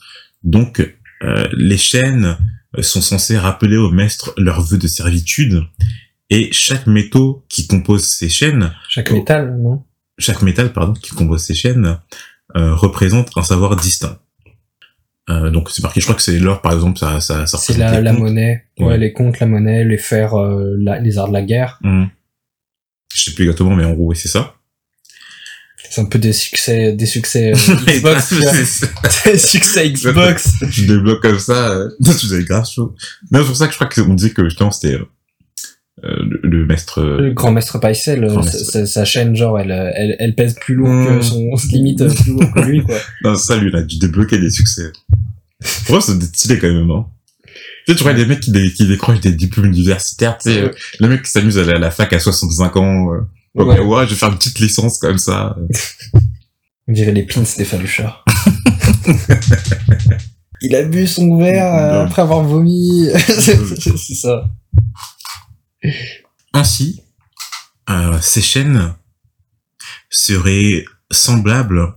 Donc 0.45 0.81
euh, 1.25 1.49
les 1.53 1.79
chaînes 1.79 2.37
sont 2.81 3.01
censées 3.01 3.37
rappeler 3.37 3.77
aux 3.77 3.91
maîtres 3.91 4.35
leurs 4.37 4.63
vœux 4.63 4.79
de 4.79 4.87
servitude, 4.87 5.65
et 6.31 6.51
chaque 6.53 6.87
métaux 6.87 7.45
qui 7.49 7.67
compose 7.67 8.05
ces 8.05 8.29
chaînes 8.29 8.73
Chaque 8.89 9.09
Oh. 9.11 9.15
métal, 9.15 9.57
non? 9.61 9.85
chaque 10.19 10.43
métal 10.43 10.73
pardon 10.73 10.95
qui 10.95 11.11
compose 11.13 11.43
ces 11.43 11.55
chaînes 11.55 11.99
euh, 12.57 12.75
représente 12.75 13.31
un 13.37 13.43
savoir 13.43 13.77
distinct. 13.77 14.19
Euh, 15.31 15.51
donc 15.51 15.71
c'est 15.71 15.83
marqué, 15.83 16.01
je 16.01 16.07
crois 16.07 16.17
que 16.17 16.23
c'est 16.23 16.39
l'or 16.39 16.61
par 16.63 16.73
exemple, 16.73 16.99
ça, 16.99 17.21
ça, 17.21 17.47
ça 17.47 17.59
C'est 17.59 17.77
la, 17.77 18.01
la 18.01 18.13
monnaie. 18.13 18.65
Ouais, 18.79 18.87
Ouais. 18.87 18.99
les 18.99 19.13
comptes, 19.13 19.39
la 19.41 19.47
monnaie, 19.47 19.85
les 19.85 19.99
fers, 19.99 20.35
euh, 20.35 20.75
la- 20.79 20.99
les 21.01 21.19
arts 21.19 21.29
de 21.29 21.35
la 21.35 21.43
guerre. 21.43 21.79
Hum. 21.85 22.09
Je 23.15 23.23
sais 23.25 23.35
plus 23.35 23.45
exactement, 23.45 23.75
mais 23.77 23.85
en 23.85 23.93
gros, 23.93 24.07
oui, 24.09 24.17
c'est 24.17 24.29
ça. 24.29 24.55
C'est 25.91 26.01
un 26.03 26.05
peu 26.07 26.19
des 26.19 26.33
succès, 26.33 26.93
des 26.93 27.07
succès 27.07 27.53
euh, 27.55 27.75
Xbox. 27.87 28.35
des 29.25 29.39
succès 29.39 29.91
Xbox. 29.91 30.51
tu 30.73 30.87
débloques 30.87 31.23
comme 31.23 31.39
ça, 31.39 31.71
euh, 31.71 31.91
tu 32.03 32.33
avais 32.35 32.45
grave 32.45 32.67
chaud. 32.69 32.95
Mais 33.31 33.39
c'est 33.41 33.45
pour 33.47 33.57
ça 33.57 33.67
que 33.67 33.73
je 33.73 33.79
crois 33.79 33.89
qu'on 33.89 34.15
disait 34.15 34.31
que 34.31 34.45
justement 34.45 34.71
c'était 34.71 34.95
euh, 34.95 34.99
euh, 34.99 35.07
le, 36.03 36.41
le 36.43 36.67
maître. 36.67 37.01
euh, 37.01 37.21
Le 37.21 37.33
grand 37.33 37.53
maître 37.53 37.79
Paisel, 37.79 38.25
euh, 38.25 38.29
Grand 38.29 38.43
sa, 38.43 38.53
maître. 38.59 38.71
sa- 38.71 38.87
sa 38.87 39.05
chaîne, 39.05 39.35
genre, 39.37 39.59
elle, 39.59 39.71
euh, 39.73 39.91
elle, 39.95 40.17
elle 40.19 40.35
pèse 40.35 40.55
plus 40.55 40.75
lourd 40.75 40.89
que 41.07 41.21
son, 41.25 41.51
limite 41.73 42.01
euh, 42.03 42.09
plus 42.15 42.33
lourd 42.33 42.53
que 42.55 42.61
lui, 42.61 42.83
quoi. 42.83 42.97
Non, 43.25 43.35
ça, 43.37 43.57
lui, 43.57 43.71
il 43.71 43.77
a 43.77 43.83
dû 43.83 43.99
débloquer 43.99 44.39
des 44.39 44.51
succès. 44.51 44.93
Pour 45.87 45.95
moi, 45.97 46.01
c'est 46.01 46.23
stylé 46.23 46.59
quand 46.59 46.73
même, 46.73 46.91
hein. 46.91 47.07
Tu 47.87 47.93
sais, 47.93 47.97
tu 47.97 48.03
vois, 48.05 48.13
les 48.13 48.27
mecs 48.27 48.41
qui, 48.41 48.53
dé- 48.53 48.73
qui 48.73 48.87
décrochent 48.87 49.21
des 49.21 49.33
diplômes 49.33 49.67
universitaires, 49.67 50.37
tu 50.39 50.51
sais, 50.53 50.63
Ouais. 50.63 50.69
euh, 50.69 50.75
le 51.01 51.09
mec 51.09 51.23
qui 51.23 51.31
s'amuse 51.31 51.59
à 51.59 51.63
aller 51.63 51.73
à 51.73 51.79
la 51.79 51.91
fac 51.91 52.13
à 52.13 52.19
65 52.21 52.77
ans, 52.77 53.13
euh, 53.15 53.19
ok, 53.55 53.67
Ouais. 53.69 53.81
ouais, 53.81 54.05
je 54.05 54.11
vais 54.11 54.17
faire 54.17 54.29
une 54.31 54.37
petite 54.37 54.59
licence 54.61 54.99
comme 54.99 55.19
ça. 55.19 55.57
On 56.87 56.93
dirait 56.93 57.13
les 57.13 57.25
pins 57.25 57.43
des 57.59 57.65
Faluchard. 57.65 58.25
Il 60.61 60.75
a 60.75 60.83
bu 60.83 61.07
son 61.07 61.37
verre 61.39 61.73
euh, 61.75 62.05
après 62.05 62.23
avoir 62.23 62.43
vomi. 62.43 63.09
c'est 63.17 64.15
ça. 64.15 64.51
Ainsi, 66.53 67.03
euh, 67.91 68.19
ces 68.21 68.43
chaînes 68.43 68.95
seraient 70.11 70.85
semblables, 71.11 71.95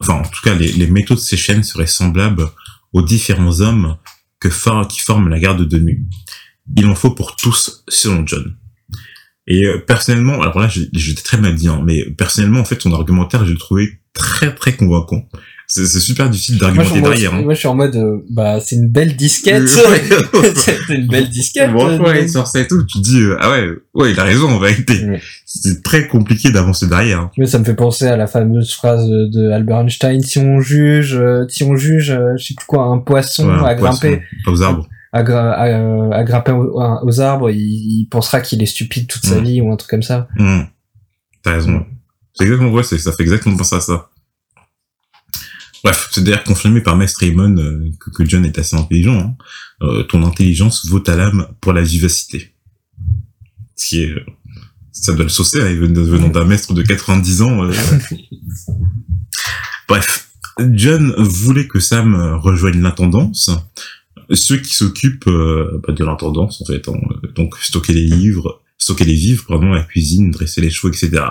enfin, 0.00 0.14
en 0.14 0.22
tout 0.28 0.42
cas, 0.42 0.54
les, 0.54 0.72
les 0.72 0.86
méthodes 0.86 1.18
de 1.18 1.22
ces 1.22 1.36
chaînes 1.36 1.62
seraient 1.62 1.86
semblables 1.86 2.50
aux 2.92 3.02
différents 3.02 3.60
hommes 3.60 3.96
que 4.40 4.50
for- 4.50 4.86
qui 4.88 5.00
forment 5.00 5.28
la 5.28 5.38
garde 5.38 5.66
de 5.66 5.78
nuit. 5.78 6.00
Il 6.76 6.86
en 6.86 6.94
faut 6.94 7.10
pour 7.10 7.36
tous, 7.36 7.84
selon 7.88 8.26
John. 8.26 8.56
Et 9.46 9.64
euh, 9.64 9.78
personnellement, 9.78 10.42
alors 10.42 10.58
là, 10.58 10.68
j'étais 10.68 11.22
très 11.22 11.38
mal 11.38 11.54
dit, 11.54 11.68
hein, 11.68 11.82
mais 11.84 12.04
personnellement, 12.10 12.60
en 12.60 12.64
fait, 12.64 12.80
son 12.82 12.92
argumentaire, 12.92 13.46
je 13.46 13.52
l'ai 13.52 13.58
trouvé 13.58 14.02
très 14.12 14.54
très 14.54 14.76
convaincant. 14.76 15.26
C'est 15.70 15.86
super 16.00 16.30
difficile 16.30 16.56
d'argumenter 16.56 17.02
derrière. 17.02 17.34
hein. 17.34 17.42
moi, 17.42 17.52
je 17.52 17.58
suis 17.58 17.68
en 17.68 17.74
mode, 17.74 17.94
euh, 17.94 18.24
bah, 18.30 18.58
c'est 18.58 18.76
une 18.76 18.88
belle 18.88 19.14
disquette. 19.16 19.68
C'est 20.54 20.78
une 20.88 21.06
belle 21.08 21.28
disquette. 21.28 21.70
Bon, 21.72 21.98
ouais, 22.00 22.26
sur 22.26 22.46
ça 22.46 22.60
et 22.60 22.66
tout, 22.66 22.82
tu 22.84 23.00
dis, 23.00 23.20
euh, 23.20 23.36
ah 23.38 23.50
ouais, 23.50 23.68
ouais, 23.92 24.12
il 24.12 24.18
a 24.18 24.24
raison 24.24 24.48
en 24.48 24.58
vérité. 24.58 24.94
Ouais. 25.04 25.20
C'est 25.44 25.82
très 25.82 26.08
compliqué 26.08 26.50
d'avancer 26.50 26.86
derrière. 26.86 27.20
hein. 27.20 27.30
Tu 27.34 27.42
vois, 27.42 27.50
ça 27.50 27.58
me 27.58 27.64
fait 27.64 27.74
penser 27.74 28.06
à 28.06 28.16
la 28.16 28.26
fameuse 28.26 28.72
phrase 28.72 29.06
de 29.08 29.50
Albert 29.50 29.80
Einstein 29.80 30.22
si 30.22 30.38
on 30.38 30.60
juge, 30.60 31.14
euh, 31.14 31.44
si 31.50 31.64
on 31.64 31.76
juge, 31.76 32.12
euh, 32.12 32.34
je 32.38 32.44
sais 32.46 32.54
plus 32.54 32.66
quoi, 32.66 32.84
un 32.84 32.98
poisson 32.98 33.46
Ouais, 33.48 33.68
à 33.68 33.74
grimper, 33.74 34.22
poisson, 34.44 34.60
aux 34.60 34.62
arbres. 34.62 34.88
à, 35.12 35.22
gra- 35.22 35.52
à, 35.52 36.16
à 36.16 36.24
grimper 36.24 36.52
aux, 36.52 36.80
aux 37.02 37.20
arbres, 37.20 37.50
il, 37.50 37.58
il 37.58 38.08
pensera 38.10 38.40
qu'il 38.40 38.62
est 38.62 38.66
stupide 38.66 39.06
toute 39.06 39.26
sa 39.26 39.38
Mm. 39.38 39.44
vie 39.44 39.60
ou 39.60 39.70
un 39.70 39.76
truc 39.76 39.90
comme 39.90 40.02
ça. 40.02 40.28
Hum. 40.38 40.64
T'as 41.42 41.52
raison. 41.52 41.84
C'est 42.32 42.44
exactement 42.44 42.70
vrai, 42.70 42.82
ça 42.84 43.12
fait 43.12 43.22
exactement 43.22 43.56
penser 43.56 43.76
à 43.76 43.80
ça. 43.80 44.08
Bref, 45.84 46.08
c'est 46.10 46.24
d'ailleurs 46.24 46.44
confirmé 46.44 46.80
par 46.80 46.96
Maître 46.96 47.16
Raymond 47.20 47.56
euh, 47.58 47.90
que, 48.14 48.24
John 48.24 48.44
est 48.44 48.58
assez 48.58 48.76
intelligent. 48.76 49.18
hein. 49.18 49.36
Euh, 49.82 50.02
ton 50.02 50.24
intelligence 50.24 50.86
vaut 50.86 50.98
ta 51.00 51.14
lame 51.16 51.48
pour 51.60 51.72
la 51.72 51.82
vivacité. 51.82 52.52
Ce 53.76 53.88
qui 53.88 54.02
est, 54.02 54.10
euh, 54.10 54.24
ça 54.90 55.12
doit 55.14 55.22
le 55.24 55.28
saucer, 55.30 55.60
hein, 55.60 55.72
venant 55.74 56.28
d'un 56.28 56.44
maître 56.44 56.74
de 56.74 56.82
90 56.82 57.42
ans. 57.42 57.64
euh. 57.64 57.72
Bref, 59.88 60.28
John 60.72 61.14
voulait 61.18 61.68
que 61.68 61.78
Sam 61.78 62.14
euh, 62.14 62.36
rejoigne 62.36 62.80
l'intendance, 62.82 63.50
ceux 64.32 64.58
qui 64.58 64.74
s'occupent 64.74 65.24
bah, 65.28 65.92
de 65.92 66.04
l'intendance 66.04 66.60
en 66.60 66.66
fait, 66.66 66.86
hein. 66.88 66.98
donc 67.34 67.56
stocker 67.58 67.94
les 67.94 68.04
livres, 68.04 68.60
stocker 68.76 69.04
les 69.04 69.14
vivres, 69.14 69.44
pardon, 69.46 69.68
la 69.68 69.84
cuisine, 69.84 70.30
dresser 70.30 70.60
les 70.60 70.70
chevaux, 70.70 70.92
etc. 70.92 71.22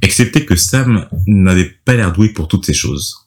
Excepté 0.00 0.46
que 0.46 0.56
Sam 0.56 1.08
n'avait 1.26 1.74
pas 1.84 1.94
l'air 1.94 2.12
doué 2.12 2.30
pour 2.30 2.48
toutes 2.48 2.64
ces 2.64 2.72
choses. 2.72 3.25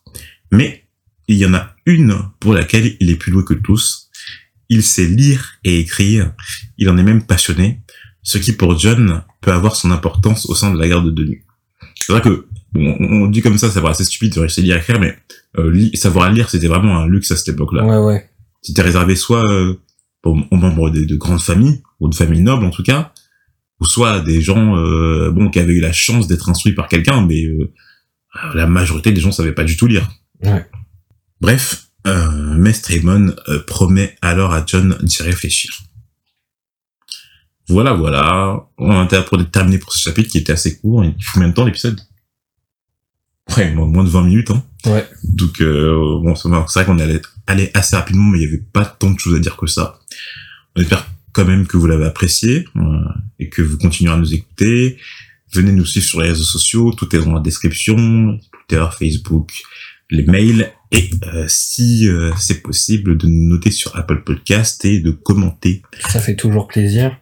Mais 0.52 0.86
il 1.28 1.38
y 1.38 1.46
en 1.46 1.54
a 1.54 1.76
une 1.86 2.16
pour 2.40 2.54
laquelle 2.54 2.96
il 3.00 3.10
est 3.10 3.16
plus 3.16 3.32
doué 3.32 3.44
que 3.46 3.54
tous. 3.54 4.10
Il 4.70 4.84
sait 4.84 5.08
lire 5.08 5.54
et 5.64 5.80
écrire. 5.80 6.34
Il 6.78 6.90
en 6.90 6.98
est 6.98 7.04
même 7.04 7.26
passionné, 7.26 7.82
ce 8.24 8.38
qui 8.38 8.54
pour 8.54 8.78
John 8.78 9.24
peut 9.42 9.52
avoir 9.52 9.76
son 9.76 9.92
importance 9.92 10.46
au 10.48 10.56
sein 10.56 10.72
de 10.74 10.80
la 10.80 10.88
garde 10.88 11.14
de 11.14 11.24
nuit. 11.24 11.42
C'est 11.96 12.12
vrai 12.14 12.22
que 12.22 12.48
on, 12.76 13.24
on 13.24 13.28
dit 13.28 13.42
comme 13.42 13.58
ça, 13.58 13.70
ça 13.72 13.82
paraît 13.82 13.92
assez 13.92 14.06
stupide 14.06 14.34
de 14.36 14.40
réussir 14.42 14.64
à 14.64 14.66
lire 14.66 14.76
et 14.76 14.80
écrire, 14.80 15.00
mais 15.00 15.18
euh, 15.58 15.72
li- 15.72 15.96
savoir 15.98 16.32
lire, 16.32 16.50
c'était 16.50 16.68
vraiment 16.68 17.00
un 17.00 17.08
luxe 17.08 17.32
à 17.32 17.36
cette 17.36 17.50
époque-là 17.50 17.84
Ouais, 17.84 17.98
ouais. 17.98 18.30
c'était 18.62 18.84
réservé 18.84 19.16
soit 19.16 19.44
euh, 19.52 19.76
aux, 20.24 20.36
membres 20.52 20.92
de, 20.92 21.04
de 21.06 21.16
grandes 21.16 21.42
familles, 21.42 21.82
ou 22.00 22.08
de 22.10 22.14
familles 22.16 22.42
nobles 22.44 22.66
en 22.66 22.70
tout 22.70 22.84
cas, 22.84 23.12
ou 23.80 23.86
soit 23.86 24.20
des 24.20 24.42
gens 24.42 24.78
euh, 24.78 25.32
bon 25.32 25.50
qui 25.50 25.60
avaient 25.60 25.74
eu 25.74 25.80
la 25.82 25.92
chance 25.94 26.28
d'être 26.28 26.48
instruits 26.50 26.74
par 26.74 26.88
quelqu'un, 26.88 27.26
mais 27.26 27.44
euh, 27.46 27.72
la 28.54 28.68
majorité 28.68 29.12
des 29.12 29.20
gens 29.22 29.32
savaient 29.32 29.54
pas 29.54 29.64
du 29.64 29.76
tout 29.76 29.88
lire. 29.88 30.08
Ouais. 30.44 30.66
Bref, 31.42 31.90
euh, 32.08 32.56
Mestre 32.56 32.92
euh, 32.92 33.64
promet 33.66 34.18
alors 34.22 34.54
à 34.54 34.64
John 34.66 34.98
d'y 35.02 35.22
réfléchir. 35.22 35.72
Voilà, 37.68 37.94
voilà. 37.94 38.68
On 38.78 38.92
a 38.92 39.22
pour 39.22 39.52
terminer 39.52 39.78
pour 39.78 39.94
ce 39.94 40.00
chapitre 40.00 40.30
qui 40.30 40.40
était 40.40 40.54
assez 40.54 40.80
court. 40.80 41.04
Il 41.06 41.12
fait 41.12 41.32
combien 41.34 41.50
de 41.50 41.54
temps 41.54 41.66
l'épisode 41.66 42.00
Ouais, 43.56 43.72
moins 43.72 43.88
moins 43.88 44.04
de 44.04 44.10
20 44.10 44.24
minutes. 44.24 44.52
Hein. 44.52 44.64
Ouais. 44.86 45.08
Donc, 45.24 45.62
euh, 45.62 46.20
bon, 46.24 46.36
c'est 46.36 46.50
vrai 46.50 46.86
qu'on 46.86 47.00
allait 47.00 47.22
aller 47.48 47.72
assez 47.74 47.96
rapidement, 47.96 48.26
mais 48.26 48.40
il 48.40 48.42
n'y 48.42 48.48
avait 48.48 48.64
pas 48.74 48.86
tant 48.86 49.12
de 49.12 49.20
choses 49.20 49.36
à 49.36 49.40
dire 49.40 49.58
que 49.58 49.68
ça. 49.68 50.00
On 50.76 50.82
espère 50.82 51.08
quand 51.32 51.46
même 51.46 51.68
que 51.68 51.78
vous 51.78 51.88
l'avez 51.88 52.06
apprécié 52.06 52.66
euh, 52.76 52.82
et 53.40 53.50
que 53.50 53.62
vous 53.62 53.78
continuerez 53.78 54.16
à 54.16 54.20
nous 54.20 54.34
écouter. 54.34 54.98
Venez 55.52 55.72
nous 55.72 55.86
suivre 55.86 56.06
sur 56.06 56.22
les 56.22 56.30
réseaux 56.30 56.44
sociaux, 56.44 56.92
tout 56.94 57.16
est 57.16 57.20
dans 57.20 57.34
la 57.34 57.40
description, 57.40 58.40
Twitter, 58.52 58.86
Facebook, 58.98 59.52
les 60.12 60.24
mails, 60.24 60.72
et 60.92 61.10
euh, 61.34 61.46
si 61.48 62.08
euh, 62.08 62.32
c'est 62.38 62.62
possible, 62.62 63.18
de 63.18 63.28
nous 63.28 63.48
noter 63.50 63.72
sur 63.72 63.96
Apple 63.96 64.24
Podcast 64.24 64.84
et 64.86 65.00
de 65.02 65.12
commenter. 65.12 65.82
Ça 66.10 66.20
fait 66.20 66.36
toujours 66.36 66.68
plaisir. 66.68 67.18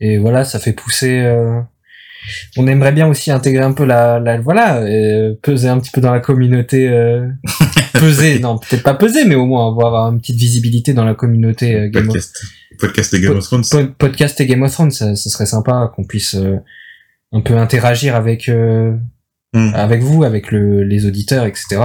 Et 0.00 0.16
voilà, 0.18 0.44
ça 0.44 0.58
fait 0.60 0.72
pousser. 0.72 1.18
euh, 1.20 1.60
On 2.56 2.66
aimerait 2.66 2.92
bien 2.92 3.08
aussi 3.08 3.30
intégrer 3.30 3.64
un 3.64 3.72
peu 3.72 3.84
la, 3.84 4.18
la 4.20 4.40
voilà, 4.40 4.78
euh, 4.82 5.34
peser 5.42 5.68
un 5.68 5.78
petit 5.80 5.90
peu 5.90 6.00
dans 6.00 6.12
la 6.12 6.20
communauté. 6.20 6.88
euh, 6.88 7.26
peser, 7.94 8.38
non, 8.38 8.58
peut-être 8.58 8.82
pas 8.84 8.94
peser, 8.94 9.24
mais 9.24 9.34
au 9.34 9.46
moins 9.46 9.68
avoir 9.68 10.10
une 10.12 10.20
petite 10.20 10.36
visibilité 10.38 10.94
dans 10.94 11.04
la 11.04 11.14
communauté 11.14 11.74
euh, 11.74 11.88
Game 11.88 12.08
of 12.08 12.14
Podcast, 12.14 12.44
podcast 12.78 13.12
de 13.14 13.18
Game 13.18 13.36
of 13.36 13.44
Thrones. 13.44 13.64
Po- 13.70 13.92
podcast 13.98 14.40
et 14.40 14.46
Game 14.46 14.62
of 14.62 14.72
Thrones, 14.72 14.90
ça, 14.92 15.16
ça 15.16 15.30
serait 15.30 15.46
sympa 15.46 15.90
qu'on 15.94 16.04
puisse 16.04 16.34
euh, 16.36 16.56
un 17.32 17.40
peu 17.40 17.56
interagir 17.56 18.14
avec 18.14 18.48
Hmm. 19.52 19.72
avec 19.74 20.00
vous, 20.02 20.22
avec 20.22 20.52
le, 20.52 20.84
les 20.84 21.06
auditeurs, 21.06 21.44
etc. 21.44 21.80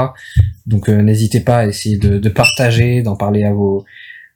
Donc 0.67 0.87
euh, 0.87 1.01
n'hésitez 1.01 1.39
pas 1.39 1.57
à 1.57 1.65
essayer 1.65 1.97
de, 1.97 2.19
de 2.19 2.29
partager, 2.29 3.01
d'en 3.01 3.15
parler 3.15 3.43
à 3.43 3.53
vos 3.53 3.85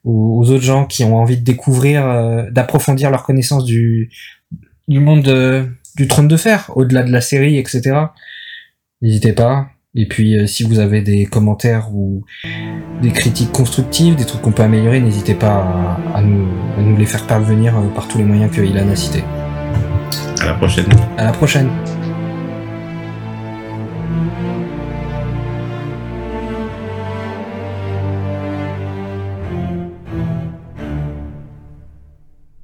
aux, 0.04 0.40
aux 0.40 0.50
autres 0.50 0.64
gens 0.64 0.86
qui 0.88 1.04
ont 1.04 1.16
envie 1.16 1.38
de 1.38 1.44
découvrir, 1.44 2.08
euh, 2.08 2.50
d'approfondir 2.50 3.12
leur 3.12 3.22
connaissance 3.24 3.66
du 3.66 4.10
du 4.88 5.00
monde 5.00 5.28
euh, 5.28 5.64
du 5.96 6.08
trône 6.08 6.28
de 6.28 6.38
fer, 6.38 6.72
au-delà 6.76 7.04
de 7.04 7.12
la 7.12 7.22
série, 7.22 7.58
etc. 7.58 7.98
N'hésitez 9.02 9.34
pas. 9.34 9.68
Et 9.96 10.08
puis 10.08 10.38
euh, 10.38 10.48
si 10.48 10.64
vous 10.64 10.80
avez 10.80 11.02
des 11.02 11.26
commentaires 11.26 11.90
ou 11.94 12.24
des 13.02 13.12
critiques 13.12 13.52
constructives, 13.52 14.16
des 14.16 14.26
trucs 14.26 14.42
qu'on 14.42 14.52
peut 14.52 14.64
améliorer, 14.64 15.02
n'hésitez 15.02 15.34
pas 15.34 15.98
à, 16.14 16.18
à 16.18 16.22
nous, 16.22 16.48
à 16.78 16.82
nous 16.82 16.98
les 16.98 17.06
faire 17.06 17.28
parvenir 17.28 17.78
euh, 17.78 17.88
par 17.94 18.08
tous 18.08 18.18
les 18.18 18.24
moyens 18.24 18.52
que 18.52 18.62
Ilan 18.62 18.90
a 18.90 18.96
cités. 18.96 19.24
À 20.42 20.46
la 20.46 20.54
prochaine. 20.56 20.86
À 21.18 21.26
la 21.26 21.32
prochaine 21.32 21.70